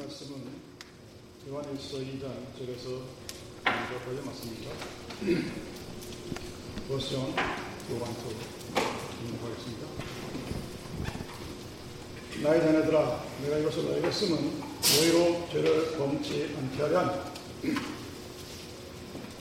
말씀은 0.00 0.40
요한일서 1.50 1.98
2장 1.98 2.32
1절에서 2.56 3.00
먼저 3.64 4.04
걸려 4.04 4.22
맞습니다. 4.24 4.70
버전 6.88 7.20
요한토 7.90 8.32
인용하겠습니다. 9.22 9.86
나의 12.42 12.60
자녀들아 12.62 13.24
내가 13.42 13.58
이것을 13.58 13.84
너에게 13.84 14.10
쓰면 14.10 14.62
너희로 14.80 15.48
죄를 15.52 15.98
범치 15.98 16.54
않게 16.56 16.82
하려 16.82 16.98
함이다. 16.98 17.30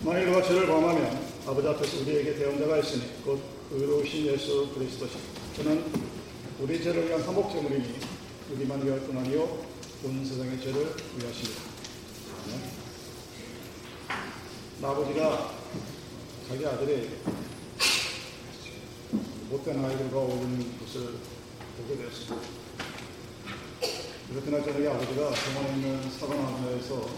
만일 0.01 0.25
너가 0.31 0.45
죄를 0.45 0.67
범하면 0.67 1.25
아버지 1.47 1.67
앞에서 1.69 2.01
우리에게 2.01 2.35
대원자가 2.35 2.79
있으니 2.79 3.03
곧 3.23 3.41
의로우신 3.71 4.25
예수 4.25 4.69
그리스도시 4.73 5.17
저는 5.55 5.85
우리 6.59 6.83
죄를 6.83 7.07
위한 7.07 7.21
한복제물이니 7.21 7.99
우리만 8.51 8.85
위할 8.85 8.99
뿐 9.01 9.17
아니요 9.17 9.68
온 10.01 10.25
세상의 10.25 10.61
죄를 10.61 10.95
위하십니다. 11.17 11.61
네. 12.47 12.71
아버지가 14.81 15.55
자기 16.47 16.65
아들이 16.65 17.17
못된 19.49 19.83
아이들과 19.83 20.19
어울리는 20.19 20.79
것을 20.79 21.15
보게 21.75 21.97
되었습니다. 21.97 22.35
그렇게 24.29 24.51
날 24.51 24.63
저녁에 24.63 24.87
아버지가 24.87 25.31
병원에 25.31 25.75
있는 25.75 26.09
사과 26.11 26.33
나무에서 26.33 27.09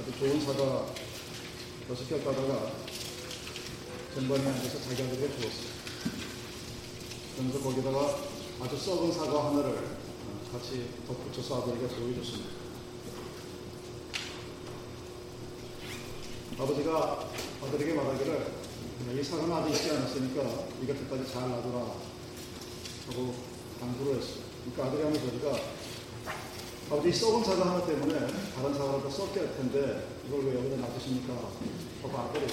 아주 0.00 0.18
좋은 0.18 0.40
사과 0.40 0.92
여섯 1.88 2.08
개 2.08 2.18
따다가 2.24 2.72
전반에 4.12 4.44
앉아서 4.44 4.80
자기 4.80 5.04
아들에게 5.04 5.28
주었어요. 5.38 5.70
그러면서 7.36 7.60
거기다가 7.60 8.18
아주 8.60 8.76
썩은 8.76 9.12
사과 9.12 9.50
하나를 9.50 10.05
같이 10.52 10.88
덧붙여서 11.06 11.62
아버지가 11.62 11.88
보여줬습니다. 11.88 12.50
아버지가 16.58 17.28
아들에게 17.62 17.94
말하기를 17.94 18.66
이 19.18 19.22
사과는 19.22 19.52
아직 19.52 19.74
있지 19.74 19.90
않았으니까 19.90 20.42
네가 20.80 20.94
그까지 20.94 21.30
잘 21.30 21.48
놔둬라 21.50 21.78
하고 23.08 23.34
당부를 23.80 24.16
했어요. 24.16 24.44
그러니까 24.64 24.86
아들이 24.86 25.02
하는 25.02 25.20
소리가 25.20 25.58
아버지 26.90 27.12
썩은 27.12 27.44
사과 27.44 27.72
하나 27.72 27.86
때문에 27.86 28.18
다른 28.54 28.74
사과도 28.74 29.10
썩게 29.10 29.40
할 29.40 29.56
텐데 29.56 30.08
이걸 30.26 30.44
왜 30.46 30.54
여기다 30.54 30.76
놔두십니까? 30.76 31.34
하고 32.02 32.18
아들이 32.18 32.46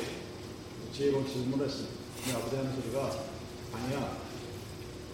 지혜로운 0.93 1.27
질문을 1.27 1.65
했습니다. 1.65 1.95
근데 2.23 2.37
아버지 2.37 2.55
하는 2.55 2.75
소리가 2.75 3.23
아니야. 3.71 4.17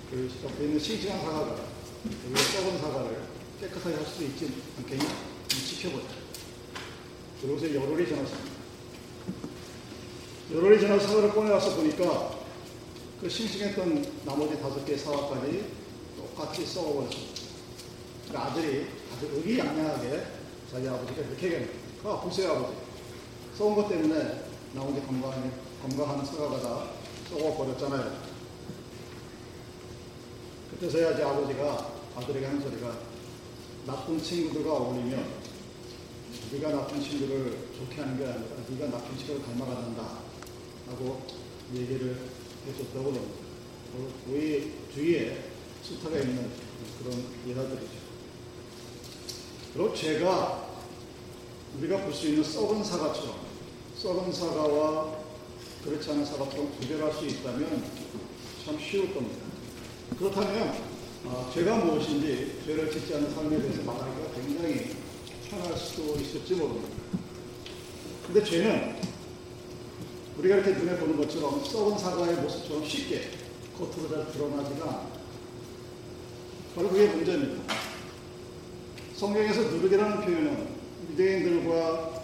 그 0.09 0.31
옆에 0.43 0.63
있는 0.63 0.79
싱싱한 0.79 1.21
사과가 1.21 1.68
여기 2.05 2.41
썩은 2.43 2.79
사과를 2.79 3.23
깨끗하게 3.59 3.95
할 3.95 4.05
수 4.05 4.23
있지 4.23 4.53
않겠냐? 4.77 5.05
지켜보자. 5.49 6.07
그러고서 7.41 7.73
열흘이 7.73 8.07
지났습니다. 8.07 8.49
열흘이 10.53 10.79
지나서 10.79 11.07
사과를 11.07 11.31
꺼내와서 11.33 11.75
보니까 11.75 12.39
그 13.19 13.29
싱싱했던 13.29 14.23
나머지 14.25 14.59
다섯 14.61 14.85
개의 14.85 14.97
사과까지 14.97 15.65
똑같이 16.17 16.65
썩어버렸습니다. 16.65 17.39
그 18.31 18.37
아들이 18.37 18.87
아주 19.13 19.25
의기양양하게 19.35 20.23
자기 20.71 20.87
아버지가 20.87 21.21
이렇게 21.21 21.45
얘기합니다. 21.47 21.73
아, 22.05 22.21
보세요, 22.21 22.51
아버지. 22.51 22.77
썩은 23.57 23.75
것 23.75 23.89
때문에 23.89 24.43
나온 24.73 24.95
게 24.95 25.01
건강한, 25.01 25.51
건강한 25.81 26.25
사과가 26.25 26.61
다 26.61 26.83
썩어버렸잖아요. 27.29 28.28
그때서야 30.79 31.11
이제 31.11 31.23
아버지가 31.23 31.91
아들에게 32.15 32.45
하는 32.45 32.61
소리가 32.61 32.97
나쁜 33.85 34.21
친구들과 34.21 34.71
어울리면 34.75 35.27
네가 36.53 36.71
나쁜 36.71 37.01
친구를 37.01 37.67
좋게 37.77 37.99
하는 38.01 38.17
게 38.17 38.25
아니라 38.25 38.45
네가 38.69 38.87
나쁜 38.87 39.17
친구를 39.17 39.41
닮아간다 39.43 40.19
하고 40.87 41.21
얘기를 41.75 42.17
해줬다고 42.65 43.07
합니다. 43.07 43.27
우리 44.27 44.71
주위에 44.93 45.49
수타가 45.83 46.17
있는 46.17 46.49
그런 47.03 47.25
예화들이죠. 47.45 47.91
그리고 49.73 49.93
죄가 49.93 50.69
우리가 51.77 52.03
볼 52.03 52.13
수 52.13 52.29
있는 52.29 52.43
썩은 52.43 52.83
사과처럼 52.83 53.35
썩은 53.97 54.31
사과와 54.31 55.19
그렇지 55.83 56.09
않은 56.11 56.25
사과처럼 56.25 56.71
구별할 56.79 57.13
수 57.13 57.25
있다면 57.25 57.83
참 58.65 58.79
쉬울 58.79 59.13
겁니다. 59.13 59.48
그렇다면 60.17 60.73
아, 61.25 61.51
죄가 61.53 61.75
무엇인지 61.77 62.61
죄를 62.65 62.91
짓지 62.91 63.13
않는 63.15 63.33
삶에 63.33 63.61
대해서 63.61 63.83
말하기가 63.83 64.31
굉장히 64.35 64.95
편할 65.49 65.77
수도 65.77 66.15
있을지 66.19 66.55
모릅니다. 66.55 66.89
근데 68.25 68.43
죄는 68.43 68.95
우리가 70.37 70.55
이렇게 70.55 70.71
눈에 70.71 70.97
보는 70.97 71.17
것처럼 71.17 71.63
썩은 71.63 71.97
사과의 71.97 72.37
모습처럼 72.37 72.85
쉽게 72.85 73.31
겉으로 73.77 74.09
잘 74.09 74.31
드러나지가. 74.31 75.07
바로 76.75 76.89
그게 76.89 77.07
문제입니다. 77.07 77.73
성경에서 79.15 79.61
누르기라는 79.63 80.21
표현은 80.21 80.67
유대인들과 81.11 82.23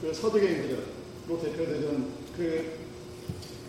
그 0.00 0.12
서두개인들로 0.12 1.40
대표되는 1.40 2.08
그 2.36 2.78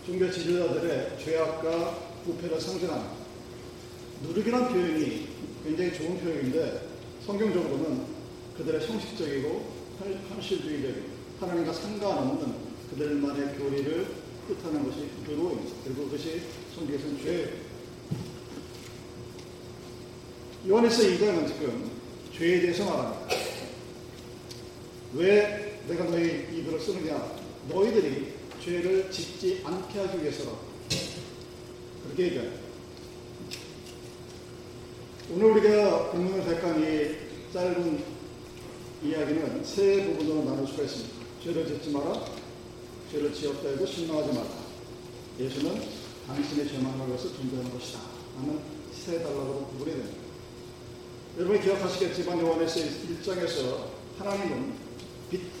종교 0.06 0.30
지도자들의 0.30 1.18
죄악과 1.22 2.09
부패를 2.24 2.60
상징합니다. 2.60 3.14
누르기란 4.22 4.68
표현이 4.68 5.28
굉장히 5.64 5.94
좋은 5.94 6.18
표현인데 6.18 6.88
성경적으로는 7.24 8.04
그들의 8.56 8.86
형식적이고 8.86 9.80
현실주의적인 10.28 11.04
하나님과 11.40 11.72
상관없는 11.72 12.54
그들만의 12.90 13.58
교리를 13.58 14.06
뜻하는 14.48 14.84
것이 14.84 15.08
누르입니다. 15.26 15.76
그리고 15.84 16.04
그것이 16.04 16.42
성경에서는 16.74 17.22
죄예요. 17.22 17.48
요한에서 20.68 21.02
2장은 21.02 21.46
지금 21.46 21.90
죄에 22.36 22.60
대해서 22.60 22.84
말합니다. 22.84 23.34
왜 25.14 25.80
내가 25.88 26.04
너희 26.04 26.46
이들을 26.52 26.78
쓰느냐? 26.80 27.34
너희들이 27.68 28.34
죄를 28.62 29.10
짓지 29.10 29.62
않게 29.64 29.98
하기 29.98 30.22
위해서라. 30.22 30.69
그렇게 32.04 32.24
얘기합니다. 32.24 32.60
오늘 35.32 35.50
우리가 35.52 36.10
본문을 36.10 36.44
백한 36.44 36.82
이 36.82 37.52
짧은 37.52 38.04
이야기는 39.02 39.64
세 39.64 40.04
부분으로 40.04 40.44
나눌 40.44 40.66
수가 40.66 40.82
있습니다. 40.82 41.14
죄를 41.42 41.66
짓지 41.66 41.90
마라. 41.90 42.24
죄를 43.10 43.32
지었다 43.32 43.68
해도 43.68 43.86
실망하지 43.86 44.32
마라. 44.32 44.48
예수는 45.38 45.82
당신의 46.26 46.68
죄만을 46.68 47.08
위해서 47.08 47.32
존재하는 47.34 47.72
것이다. 47.72 48.00
하는 48.36 48.60
세 48.92 49.18
단락으로 49.22 49.66
구분이 49.68 49.92
됩니다. 49.92 50.16
여러분이 51.38 51.60
기억하시겠지만 51.62 52.40
요한에서 52.40 52.80
1장에서 52.80 53.86
하나님은 54.18 54.74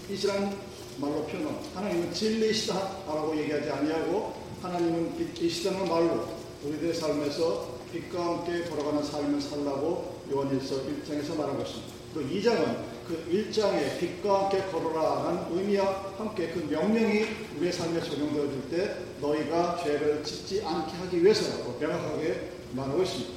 빛이란 0.08 0.58
말로 0.98 1.24
표현 1.26 1.58
하나님은 1.74 2.12
진리시다라고 2.12 3.38
얘기하지 3.38 3.70
아니하고 3.70 4.39
하나님은 4.62 5.16
빛 5.16 5.42
이시다는 5.42 5.88
말로 5.88 6.28
우리들의 6.62 6.92
삶에서 6.94 7.78
빛과 7.92 8.24
함께 8.24 8.64
걸어가는 8.64 9.02
삶을 9.02 9.40
살라고 9.40 10.20
요한일서 10.30 10.82
1장에서 10.82 11.34
말한 11.36 11.58
것입니다. 11.58 11.94
또 12.12 12.20
2장은 12.20 12.76
그 13.08 13.26
1장에 13.32 13.98
빛과 13.98 14.44
함께 14.44 14.62
걸어라는 14.70 15.56
의미와 15.56 16.12
함께 16.18 16.48
그 16.48 16.58
명령이 16.70 17.24
우리의 17.56 17.72
삶에 17.72 18.00
적용되어질 18.00 18.68
때 18.70 18.96
너희가 19.20 19.80
죄를 19.82 20.22
짓지 20.22 20.62
않게 20.62 20.92
하기 20.92 21.24
위해서라고 21.24 21.78
명확하게 21.80 22.50
말하고 22.72 23.02
있습니다. 23.02 23.32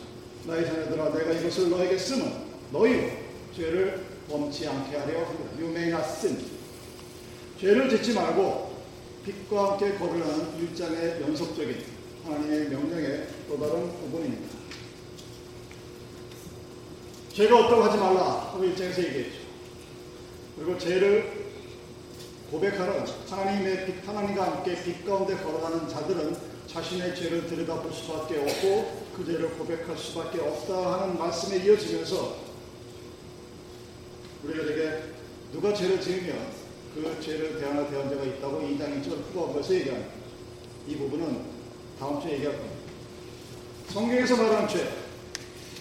나의 0.46 0.66
자녀들아 0.66 1.10
내가 1.14 1.32
이것을 1.32 1.70
너에게 1.70 1.98
쓰면 1.98 2.44
너희로 2.72 3.08
죄를 3.56 4.06
범치 4.30 4.68
않게 4.68 4.98
하려 4.98 5.26
합니다. 5.26 5.52
You 5.58 5.70
may 5.70 5.90
not 5.90 6.04
sin. 6.04 6.38
죄를 7.60 7.90
짓지 7.90 8.14
말고 8.14 8.73
빛과 9.26 9.72
함께 9.72 9.94
걸으라는 9.94 10.60
일장의 10.60 11.22
연속적인 11.22 11.86
하나님의 12.26 12.70
명령의 12.70 13.28
또 13.48 13.58
다른 13.58 13.90
부분입니다. 14.00 14.54
죄가 17.34 17.60
없다고 17.60 17.84
하지 17.84 17.98
말라 17.98 18.52
하고 18.52 18.64
일장에서 18.64 19.04
얘기했죠. 19.04 19.40
그리고 20.56 20.78
죄를 20.78 21.44
고백하는 22.52 23.06
하나님의 23.30 23.86
빛, 23.86 24.08
하나님과 24.08 24.44
함께 24.44 24.84
빛 24.84 25.06
가운데 25.06 25.36
걸어가는 25.38 25.88
자들은 25.88 26.38
자신의 26.68 27.16
죄를 27.16 27.48
들여다볼 27.48 27.92
수밖에 27.92 28.40
없고 28.40 29.06
그 29.16 29.26
죄를 29.26 29.50
고백할 29.58 29.98
수밖에 29.98 30.40
없다 30.40 31.02
하는 31.02 31.18
말씀에 31.18 31.64
이어지면서 31.64 32.38
우리가 34.44 34.66
되게 34.66 35.04
누가 35.52 35.74
죄를 35.74 36.00
지으면 36.00 36.63
그 36.94 37.18
죄를 37.22 37.60
대하는 37.60 37.90
대언자가 37.90 38.24
있다고 38.24 38.62
2장 38.62 39.02
1절 39.02 39.34
후반부에서 39.34 39.74
얘기합니다. 39.74 40.12
이 40.88 40.96
부분은 40.98 41.42
다음 42.00 42.22
주에 42.22 42.34
얘기할 42.34 42.56
겁니다. 42.58 42.78
성경에서 43.90 44.38
말하는 44.38 44.68
죄, 44.68 44.88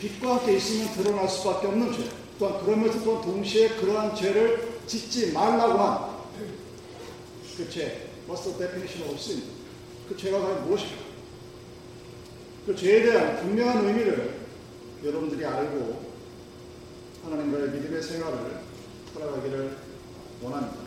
빛과 0.01 0.37
함께 0.37 0.57
있으면 0.57 0.93
드러날 0.95 1.29
수밖에 1.29 1.67
없는 1.67 1.93
죄. 1.93 2.09
또한 2.39 2.65
그러면서 2.65 3.03
또 3.05 3.21
동시에 3.21 3.69
그러한 3.77 4.15
죄를 4.15 4.81
짓지 4.87 5.33
말라고 5.33 5.79
한 5.79 6.13
그 7.57 7.69
죄. 7.69 8.09
What's 8.27 8.45
the 8.45 8.57
definition 8.57 9.09
of 9.09 9.17
sin? 9.17 9.43
그 10.09 10.17
죄가 10.17 10.41
과연 10.41 10.65
무엇일까? 10.65 11.03
그 12.67 12.75
죄에 12.77 13.03
대한 13.03 13.37
분명한 13.41 13.87
의미를 13.87 14.41
여러분들이 15.05 15.45
알고 15.45 16.13
하나님과의 17.25 17.71
믿음의 17.71 18.03
생활을 18.03 18.61
살아가기를 19.13 19.77
원합니다. 20.41 20.82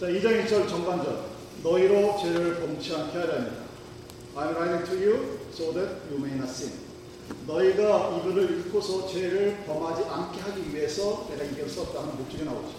자, 0.00 0.06
2장 0.06 0.44
1절 0.44 0.68
전반절. 0.68 1.34
너희로 1.62 2.18
죄를 2.20 2.60
범치 2.60 2.94
않게 2.94 3.16
하려니라. 3.16 3.64
I'm 4.34 4.50
writing 4.56 4.84
to 4.90 4.96
you 4.96 5.38
so 5.52 5.72
that 5.72 5.88
you 6.10 6.18
may 6.18 6.34
not 6.34 6.50
sin. 6.50 6.72
너희가 7.46 8.18
이거를 8.18 8.58
읽고서 8.58 9.06
죄를 9.06 9.64
범하지 9.64 10.04
않게 10.04 10.40
하기 10.40 10.74
위해서 10.74 11.28
내가 11.30 11.44
이걸 11.44 11.68
썼다 11.68 12.02
하는 12.02 12.16
목적이 12.16 12.44
나오죠. 12.44 12.72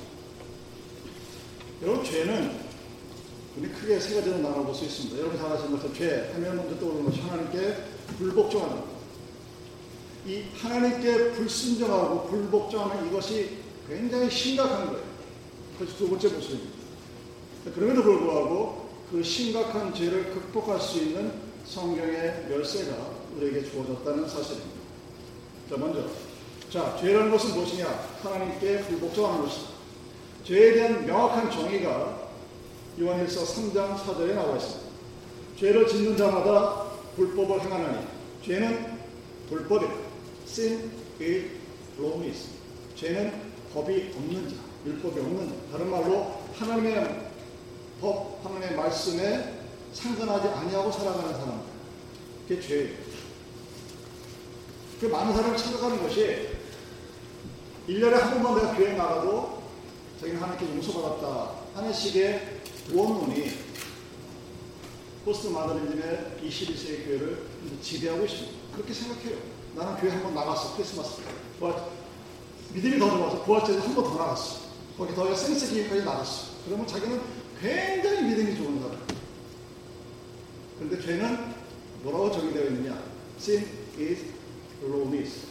여러분, 1.83 2.03
죄는 2.03 2.51
우리 3.57 3.69
크게 3.69 3.97
세 3.97 4.15
가지로 4.15 4.39
나눠볼 4.39 4.75
수 4.75 4.83
있습니다. 4.83 5.17
여러분 5.17 5.39
잘 5.39 5.49
아시는 5.53 5.71
것처럼 5.71 5.95
죄 5.95 6.31
하면 6.33 6.57
먼저 6.57 6.77
떠오르는 6.77 7.05
것이 7.05 7.21
하나님께 7.21 7.77
불복종하는 8.17 8.75
것. 8.75 8.85
이 10.27 10.43
하나님께 10.53 11.31
불순종하고 11.31 12.27
불복종하는 12.27 13.07
이것이 13.07 13.59
굉장히 13.87 14.29
심각한 14.29 14.87
거예요. 14.87 15.03
그것이 15.79 15.97
두 15.97 16.09
번째 16.09 16.27
모습입니다. 16.27 16.74
그럼에도 17.73 18.03
불구하고 18.03 18.89
그 19.11 19.23
심각한 19.23 19.93
죄를 19.93 20.31
극복할 20.31 20.79
수 20.79 20.99
있는 20.99 21.31
성경의 21.65 22.47
열쇠가 22.49 22.95
우리에게 23.35 23.63
주어졌다는 23.63 24.27
사실입니다. 24.27 24.75
자, 25.69 25.77
먼저. 25.77 26.07
자, 26.69 26.97
죄라는 26.99 27.31
것은 27.31 27.55
무엇이냐? 27.55 27.85
하나님께 28.21 28.81
불복종하는 28.81 29.45
것이다. 29.45 29.69
죄에 30.43 30.73
대한 30.73 31.05
명확한 31.05 31.49
정의가 31.49 32.29
요한일서 32.99 33.43
3장 33.43 33.97
4절에 33.97 34.33
나와 34.35 34.55
있습니다. 34.55 34.85
죄를 35.57 35.87
짓는 35.87 36.17
자마다 36.17 36.85
불법을 37.15 37.61
행하나니 37.61 38.05
죄는 38.43 38.99
불법이다. 39.49 39.93
Sin 40.47 40.91
is 41.19 41.49
lawless. 41.99 42.49
죄는 42.95 43.33
법이 43.73 44.13
없는 44.15 44.49
자, 44.49 44.55
율법이 44.85 45.19
없는 45.19 45.49
자. 45.49 45.55
다른 45.71 45.89
말로 45.89 46.41
하나님의 46.53 47.25
법, 48.01 48.39
하나님의 48.43 48.75
말씀에 48.75 49.53
상관하지 49.93 50.47
아니하고 50.49 50.91
살아가는 50.91 51.33
사람. 51.33 51.61
그게 52.47 52.61
죄예요. 52.61 52.95
그 54.99 55.05
많은 55.07 55.33
사람을 55.33 55.57
찾아가는 55.57 56.01
것이 56.01 56.49
1년에 57.87 58.11
한 58.11 58.33
번만 58.41 58.55
내가 58.61 58.75
교회 58.75 58.93
나가도 58.93 59.63
자기는 60.19 60.41
하나님께 60.41 60.75
용서받았다 60.75 61.51
하는 61.75 61.93
식의 61.93 62.61
원론이 62.93 63.51
포스트 65.25 65.47
마더리즘의 65.47 66.37
21세기 66.43 67.05
교회를 67.05 67.43
지배하고 67.81 68.25
있습니다. 68.25 68.53
그렇게 68.73 68.93
생각해요. 68.93 69.37
나는 69.75 69.95
교회 69.99 70.11
한 70.11 70.23
번 70.23 70.35
나갔어. 70.35 70.75
크리스마스. 70.75 71.21
부활, 71.59 71.75
믿음이 72.73 72.99
더 72.99 73.09
좋아서 73.09 73.43
부활절에 73.43 73.79
한 73.79 73.95
번 73.95 74.03
더 74.05 74.15
나갔어. 74.17 74.59
거기 74.97 75.13
더 75.15 75.33
센스 75.35 75.69
기회까지 75.71 76.03
나갔어. 76.05 76.47
그러면 76.65 76.87
자기는 76.87 77.19
굉장히 77.61 78.23
믿음이 78.23 78.55
좋은 78.57 78.81
사람. 78.81 78.97
그런데 80.77 81.01
죄는 81.01 81.55
뭐라고 82.03 82.31
정의되어 82.31 82.65
있느냐? 82.65 83.01
Sin 83.39 83.65
is 83.97 84.25
lawless. 84.83 85.47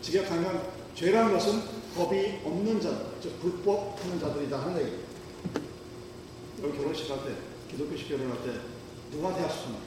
직역하면 0.00 0.70
죄라는 0.94 1.32
것은 1.32 1.62
법이 1.94 2.40
없는 2.44 2.80
자들, 2.80 3.06
즉 3.22 3.40
불법 3.40 3.98
하는 4.02 4.20
자들이다 4.20 4.60
하는 4.60 4.80
얘기입니다. 4.80 5.08
여기 6.62 6.78
결혼식 6.78 7.10
할 7.10 7.24
때, 7.24 7.34
기독교 7.70 7.96
식 7.96 8.08
결혼할 8.08 8.42
때 8.44 8.52
누구한테 9.10 9.42
약속합니까? 9.42 9.82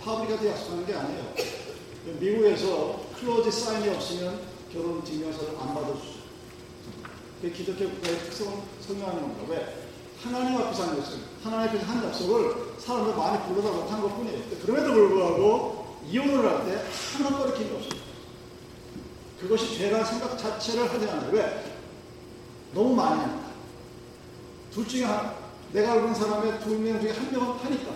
파브리카한테 0.00 0.50
약속하는 0.50 0.86
게 0.86 0.94
아니에요. 0.94 1.34
미국에서 2.20 3.06
클로즈 3.18 3.50
사인이 3.50 3.88
없으면 3.88 4.40
결혼 4.72 5.04
증명서를 5.04 5.58
안 5.58 5.74
받아주죠. 5.74 6.16
그게 7.40 7.52
기독교 7.52 7.90
국가의 7.90 8.18
특성을 8.18 8.58
설명하는 8.80 9.22
겁니다. 9.22 9.44
왜? 9.48 9.85
하나님 10.26 10.58
앞에서 10.58 10.82
한 10.84 10.98
약속, 10.98 11.18
하나님 11.42 11.68
앞에서 11.68 11.84
한 11.92 12.04
약속을 12.04 12.54
사람들 12.78 13.14
많이 13.16 13.42
불러다 13.46 13.70
못한 13.70 14.00
것 14.02 14.16
뿐이에요. 14.16 14.42
그럼에도 14.64 14.92
불구하고 14.92 15.96
이혼을 16.08 16.44
할 16.44 16.64
때 16.66 16.82
하나 17.16 17.38
게 17.68 17.74
없습니다. 17.74 18.06
그것이 19.40 19.76
죄라는 19.76 20.04
생각 20.04 20.38
자체를 20.38 20.90
하지 20.92 21.08
않아요. 21.10 21.30
왜? 21.32 21.64
너무 22.72 22.94
많이 22.94 23.20
합니다. 23.20 23.46
둘 24.72 24.86
중에 24.86 25.04
하나, 25.04 25.34
내가 25.72 25.96
있는 25.96 26.14
사람의 26.14 26.60
두 26.60 26.70
명 26.78 27.00
중에 27.00 27.10
한 27.12 27.30
명은 27.32 27.58
하니까. 27.58 27.92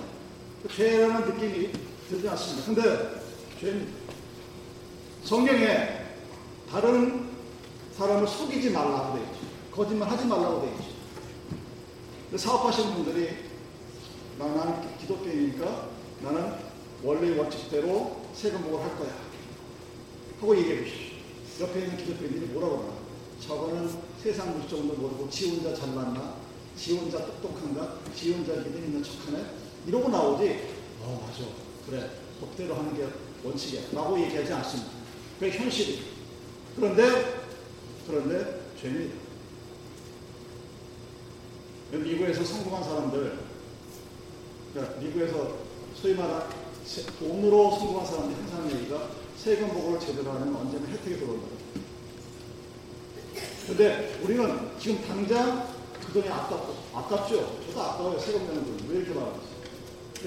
죄라는 0.75 1.26
느낌이 1.26 1.73
들지 2.09 2.29
않습니다. 2.29 2.67
근데 2.67 3.21
죄는 3.61 3.88
성경에 5.25 6.06
다른 6.71 7.29
사람을 7.97 8.26
속이지 8.26 8.71
말라고 8.71 9.15
되어 9.15 9.23
있죠. 9.25 9.38
거짓말 9.75 10.11
하지 10.11 10.26
말라고 10.26 10.61
되어 10.62 10.71
있죠. 10.73 10.89
사업하시는 12.37 12.94
분들이 12.94 13.29
나, 14.38 14.47
나는 14.47 14.99
기독교인이니까 14.99 15.88
나는 16.23 16.53
원래 17.03 17.37
원칙대로 17.37 18.21
세금복을 18.35 18.81
할 18.81 18.97
거야. 18.99 19.11
하고 20.41 20.56
얘기해 20.56 20.81
보십시오. 20.82 21.17
옆에 21.61 21.81
있는 21.81 21.97
기독교인들이 21.97 22.47
뭐라고 22.53 22.79
하나? 22.79 22.93
저거는 23.41 23.91
세상 24.23 24.59
물정도 24.59 24.94
모르고 24.94 25.29
지 25.31 25.50
혼자 25.50 25.75
잘났나? 25.75 26.37
지 26.77 26.97
혼자 26.97 27.19
똑똑한가? 27.27 27.99
지 28.15 28.33
혼자 28.33 28.53
믿음 28.55 28.85
있는 28.85 29.03
척하네? 29.03 29.44
이러고 29.87 30.09
나오지. 30.09 30.69
어 31.03 31.26
맞아. 31.26 31.44
그래. 31.87 32.11
법대로 32.41 32.75
하는 32.75 32.97
게 32.97 33.06
원칙이야. 33.44 33.83
라고 33.93 34.19
얘기하지 34.21 34.53
않습니다. 34.53 34.91
그게 35.38 35.53
현실이에요. 35.53 36.03
그런데 36.76 37.43
그런데 38.06 38.62
죄입니다. 38.81 39.19
미국에서 41.98 42.44
성공한 42.44 42.84
사람들, 42.84 43.38
그러니까 44.72 45.00
미국에서 45.00 45.56
소위 45.94 46.14
말하는 46.14 46.46
돈으로 47.19 47.70
성공한 47.72 48.06
사람들이 48.06 48.40
항상 48.40 48.70
얘기가 48.70 49.08
세금 49.37 49.69
보고를 49.69 50.00
제대로 50.00 50.31
하면 50.32 50.54
언제나 50.54 50.87
혜택이 50.87 51.19
들어온다. 51.19 51.46
근데 53.66 54.18
우리는 54.23 54.70
지금 54.78 55.06
당장 55.06 55.68
그 56.04 56.12
돈이 56.12 56.28
아깝고, 56.28 56.75
아깝죠? 56.94 57.61
저도 57.66 57.82
아까워요. 57.82 58.18
세금 58.18 58.47
내는 58.47 58.64
돈. 58.64 58.88
왜 58.88 58.99
이렇게 58.99 59.14
말하지? 59.14 59.40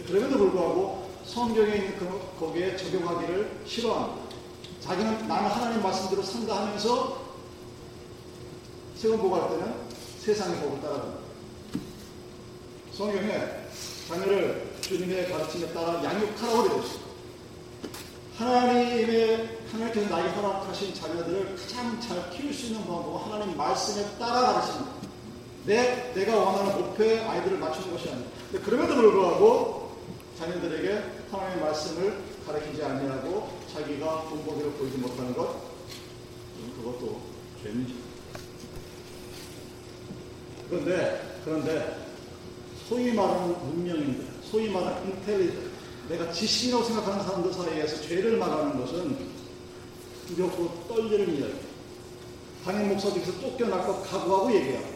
그럼에도 0.08 0.38
불구하고 0.38 1.10
성경에 1.26 1.76
있는 1.76 1.98
그, 1.98 2.20
거기에 2.40 2.76
적용하기를 2.76 3.62
싫어합니다. 3.66 4.36
자기는 4.82 5.28
나는 5.28 5.50
하나님 5.50 5.82
말씀대로 5.82 6.22
산다 6.22 6.66
하면서 6.66 7.24
세금 8.96 9.18
보고할 9.18 9.50
때는 9.50 9.74
세상의 10.20 10.60
법을 10.62 10.82
따라갑니다. 10.82 11.23
성경에 12.94 13.50
자녀를 14.08 14.72
주님의 14.82 15.32
가르침에 15.32 15.74
따라 15.74 16.04
양육하라고 16.04 16.68
되어 16.68 16.78
있습니다. 16.78 17.04
하나님의 18.38 19.60
하나님께서 19.72 20.10
나에게 20.10 20.30
허락하신 20.30 20.94
자녀들을 20.94 21.56
가장 21.56 22.00
잘 22.00 22.30
키울 22.30 22.54
수 22.54 22.68
있는 22.68 22.86
방법은 22.86 23.32
하나님 23.32 23.58
말씀에 23.58 24.06
따라 24.20 24.54
가르칩니다. 24.54 24.92
내 25.66 26.14
내가 26.14 26.36
원하는 26.38 26.82
목표에 26.82 27.20
아이들을 27.22 27.58
맞추는 27.58 27.92
것이 27.92 28.10
아니다. 28.10 28.30
그럼에도 28.64 28.94
불구하고 28.94 29.98
자녀들에게 30.38 31.04
하나님의 31.32 31.64
말씀을 31.64 32.18
가르치지 32.46 32.84
아니하고 32.84 33.58
자기가 33.74 34.22
본보기를 34.24 34.72
보이지 34.74 34.98
못하는 34.98 35.34
것 35.34 35.64
그것도 36.78 37.22
죄입니다. 37.64 37.96
그런데 40.70 41.40
그런데 41.44 42.13
소위 42.88 43.12
말하는 43.14 43.56
문명인들, 43.68 44.28
소위 44.44 44.70
말하는 44.70 45.10
인텔리전, 45.10 45.72
내가 46.10 46.32
지식이라고 46.32 46.84
생각하는 46.84 47.24
사람들 47.24 47.54
사이에서 47.54 48.02
죄를 48.02 48.38
말하는 48.38 48.80
것은 48.80 49.18
두렵고 50.28 50.86
떨리는 50.88 51.38
이야기. 51.38 51.54
당연 52.66 52.90
목사님께서 52.90 53.40
쫓겨날 53.40 53.86
것 53.86 54.04
각오하고 54.04 54.54
얘기해요. 54.54 54.94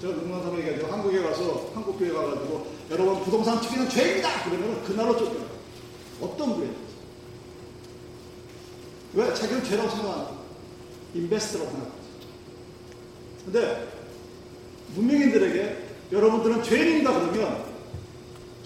제가 0.00 0.14
누군가 0.14 0.40
사람 0.40 0.58
얘기하죠. 0.58 0.86
한국에 0.88 1.22
가서, 1.22 1.70
한국 1.74 1.98
교회 1.98 2.12
가가지고, 2.12 2.66
여러분 2.90 3.24
부동산 3.24 3.60
투기는 3.60 3.88
죄입니다! 3.88 4.44
그러면 4.44 4.82
그날로 4.84 5.16
쫓겨나요. 5.16 5.56
어떤 6.20 6.54
부에요? 6.54 6.70
왜? 9.14 9.34
자기는 9.34 9.64
죄라고 9.64 9.88
생각하는 9.88 10.26
인베스트라고 11.14 11.70
생각하죠. 11.70 11.96
근데, 13.44 13.95
문명인들에게 14.94 15.86
여러분들은 16.12 16.62
죄인이다 16.62 17.12
그러면 17.12 17.64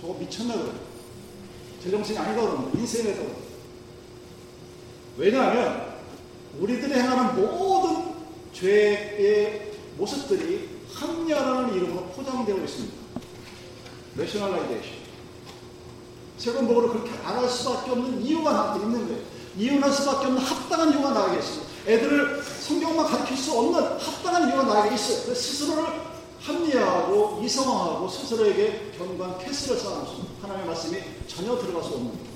저거 0.00 0.14
미쳤나 0.14 0.54
그래요. 0.54 0.72
제정신이 1.82 2.18
아니다 2.18 2.42
그러면 2.42 2.70
인생에서 2.74 3.22
왜냐하면 5.16 5.94
우리들이 6.58 6.92
행하는 6.94 7.36
모든 7.40 8.14
죄의 8.52 9.72
모습들이 9.96 10.68
합리화라는 10.94 11.74
이름으로 11.74 12.06
포장되어 12.08 12.56
있습니다. 12.56 12.94
Rationalization. 14.16 15.00
세금복으로 16.38 16.92
그렇게 16.92 17.10
안 17.24 17.36
할 17.38 17.48
수밖에 17.48 17.90
없는 17.92 18.22
이유가 18.22 18.52
나한테 18.52 18.84
있는 18.86 19.06
거예요. 19.08 19.22
이혼할 19.56 19.92
수밖에 19.92 20.26
없는 20.26 20.42
합당한 20.42 20.90
이유가 20.92 21.10
나에게 21.12 21.38
있어요. 21.38 21.64
애들을 21.86 22.42
성경만 22.42 23.06
가르칠 23.06 23.36
수 23.36 23.52
없는 23.58 23.82
합당한 23.98 24.48
이유가 24.48 24.62
나에게 24.64 24.94
있어요. 24.94 25.26
그 25.26 25.34
스스로를 25.34 25.84
합리화하고 26.40 27.40
이성화하고 27.44 28.08
스스로에게 28.08 28.92
견고한 28.96 29.38
캐스를 29.38 29.78
쌓아놓습니다. 29.78 30.42
하나님의 30.42 30.66
말씀이 30.66 31.02
전혀 31.26 31.56
들어갈 31.58 31.82
수 31.82 31.90
없는 31.90 32.10
거예요. 32.10 32.30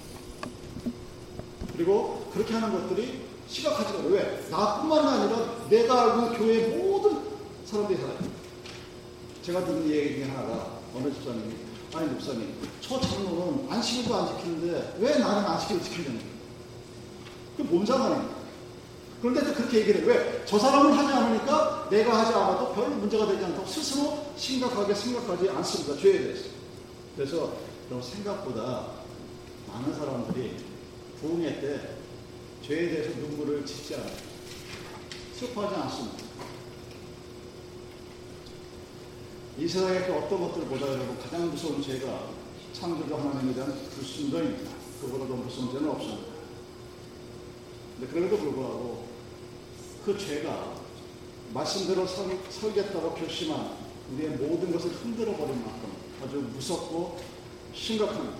그리고 1.76 2.30
그렇게 2.32 2.54
하는 2.54 2.72
것들이 2.72 3.24
시각하지가. 3.48 4.00
왜? 4.08 4.46
나뿐만 4.50 5.06
아니라 5.06 5.66
내가 5.68 6.02
알고 6.02 6.22
있는 6.22 6.38
교회의 6.38 6.68
모든 6.76 7.18
사람들이 7.64 7.98
살아요. 7.98 8.18
제가 9.42 9.64
듣는 9.64 9.90
얘기 9.90 10.14
중에 10.16 10.24
하나가 10.24 10.78
어느 10.94 11.12
집사님이 11.12 11.54
아니 11.94 12.08
목사님 12.08 12.54
저 12.80 13.00
장로는 13.00 13.66
안식일도 13.70 14.14
안 14.14 14.36
지키는데 14.36 14.96
왜 14.98 15.18
나는 15.18 15.44
안식일을 15.44 15.82
지키려는 15.82 16.18
거예요? 16.18 16.34
그게 17.56 17.68
뭔 17.68 17.86
상관입니까? 17.86 18.43
그런데 19.24 19.42
또 19.42 19.54
그렇게 19.54 19.78
얘기를 19.78 20.02
해요. 20.02 20.08
왜? 20.08 20.44
저 20.44 20.58
사람은 20.58 20.92
하지 20.92 21.10
않으니까 21.10 21.88
내가 21.90 22.20
하지 22.20 22.34
않아도 22.34 22.74
별 22.74 22.90
문제가 22.90 23.26
되지 23.26 23.42
않다고 23.42 23.66
스스로 23.66 24.26
심각하게 24.36 24.92
생각하지 24.92 25.48
않습니다. 25.48 25.96
죄에 25.96 26.18
대해서. 26.18 26.50
그래서 27.16 27.52
생각보다 28.02 28.88
많은 29.66 29.94
사람들이 29.94 30.56
부흥회 31.18 31.58
때 31.58 31.96
죄에 32.60 32.90
대해서 32.90 33.18
눈물을 33.18 33.64
짓지 33.64 33.94
않아요. 33.94 34.14
슬퍼하지 35.38 35.74
않습니다. 35.74 36.24
이 39.56 39.66
세상의 39.66 40.06
그 40.06 40.12
어떤 40.16 40.38
것들을 40.38 40.68
보다 40.68 40.86
여러분 40.86 41.18
가장 41.18 41.50
무서운 41.50 41.80
죄가 41.80 42.28
창조주 42.74 43.14
하나님에 43.14 43.54
대한 43.54 43.74
불순종입니다. 43.94 44.70
그보다 45.00 45.26
더 45.26 45.34
무서운 45.34 45.72
죄는 45.72 45.88
없습니다. 45.88 46.34
근데 47.98 48.12
그럼에도 48.12 48.36
불구하고 48.36 49.13
그 50.04 50.16
죄가 50.18 50.74
말씀대로 51.52 52.06
설, 52.06 52.38
설겠다고 52.50 53.14
결심한 53.14 53.70
우리의 54.12 54.30
모든 54.30 54.72
것을 54.72 54.90
흔들어 54.90 55.32
버린 55.36 55.62
만큼 55.64 55.92
아주 56.22 56.36
무섭고 56.54 57.18
심각합니다. 57.74 58.36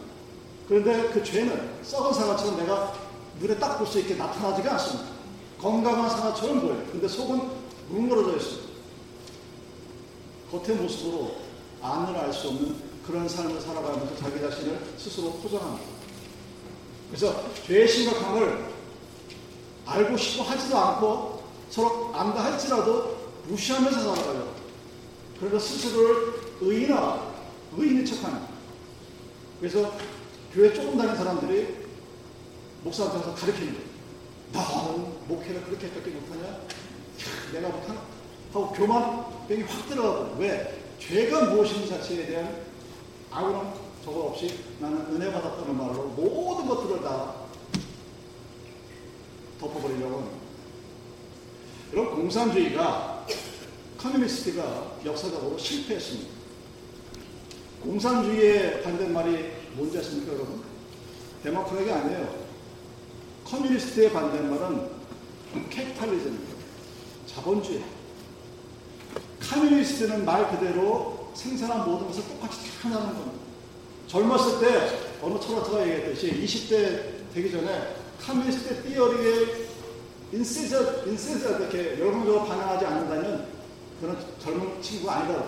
그런데 0.68 1.10
그 1.10 1.22
죄는 1.22 1.82
썩은 1.82 2.12
사과처럼 2.12 2.56
내가 2.58 2.94
눈에 3.40 3.58
딱 3.58 3.78
볼 3.78 3.86
수 3.86 3.98
있게 4.00 4.14
나타나지가 4.14 4.72
않습니다. 4.74 5.10
건강한 5.60 6.08
사과처럼 6.10 6.60
보여요. 6.60 6.86
근데 6.90 7.08
속은 7.08 7.40
뭉그러져 7.88 8.36
있습니다. 8.36 8.74
겉의 10.50 10.76
모습으로 10.76 11.36
안을 11.82 12.16
알 12.16 12.32
수 12.32 12.48
없는 12.48 12.76
그런 13.06 13.28
삶을 13.28 13.60
살아가면서 13.60 14.16
자기 14.16 14.40
자신을 14.40 14.78
스스로 14.96 15.32
포장합니다. 15.32 15.84
그래서 17.10 17.44
죄의 17.66 17.86
심각함을 17.88 18.64
알고 19.86 20.16
싶어 20.16 20.44
하지도 20.44 20.78
않고 20.78 21.33
서로 21.70 22.14
안다 22.14 22.44
할지라도 22.44 23.16
무시하면서 23.48 24.14
살아가요. 24.14 24.54
그래서 25.38 25.58
스스로를 25.58 26.34
의인화, 26.60 27.32
의인인 27.76 28.04
척합니다. 28.04 28.48
그래서 29.60 29.92
교회 30.52 30.72
조금 30.72 30.96
다니는 30.96 31.16
사람들이 31.16 31.84
목사한테 32.84 33.18
가서 33.18 33.34
가르치는 33.34 33.74
거예요. 33.74 33.94
나는 34.52 35.28
목회를 35.28 35.64
그렇게 35.64 35.90
밖에 35.92 36.10
못하냐? 36.10 36.60
내가 37.52 37.68
못하나? 37.68 38.00
하고 38.52 38.72
교만병이 38.72 39.62
확 39.62 39.88
들어가고 39.88 40.36
왜? 40.38 40.80
죄가 41.00 41.46
무엇인지 41.46 41.88
자체에 41.88 42.26
대한 42.26 42.62
아무런 43.30 43.74
저거 44.04 44.26
없이 44.26 44.60
나는 44.78 44.98
은혜 45.12 45.32
받았다는 45.32 45.76
말로 45.76 46.04
모든 46.08 46.68
것들을 46.68 47.02
다 47.02 47.34
덮어버리려고 49.58 50.18
합니다. 50.18 50.43
여러분 51.94 52.22
공산주의가 52.22 53.24
커뮤니스트가 53.96 54.96
역사적으로 55.04 55.56
실패했습니다. 55.56 56.28
공산주의의 57.84 58.82
반대말이 58.82 59.52
뭔지 59.74 59.98
아십니까 59.98 60.32
여러분? 60.32 60.60
Democracy 61.44 61.88
아니에요. 61.88 62.46
Communist의 63.44 64.12
반대말은 64.12 64.90
capitalism입니다. 65.70 66.54
자본주의. 67.26 67.84
Communist는 69.40 70.24
말 70.24 70.50
그대로 70.50 71.30
생산한 71.34 71.88
모든 71.88 72.08
것을 72.08 72.24
똑같이 72.24 72.58
다 72.82 72.88
하는 72.88 73.06
겁니다. 73.06 73.30
젊었을 74.08 74.60
때 74.60 75.18
어느 75.22 75.38
철학자가 75.38 75.82
얘기했듯이 75.82 76.42
20대 76.42 77.32
되기 77.32 77.52
전에 77.52 77.94
communist 78.20 78.82
theory에 78.82 79.63
인세저, 80.34 81.06
인세저 81.06 81.58
이렇게 81.58 82.00
열광적으로 82.00 82.44
반응하지 82.44 82.84
않는다면 82.84 83.46
그런 84.00 84.18
젊은 84.42 84.82
친구가 84.82 85.14
아니다. 85.14 85.44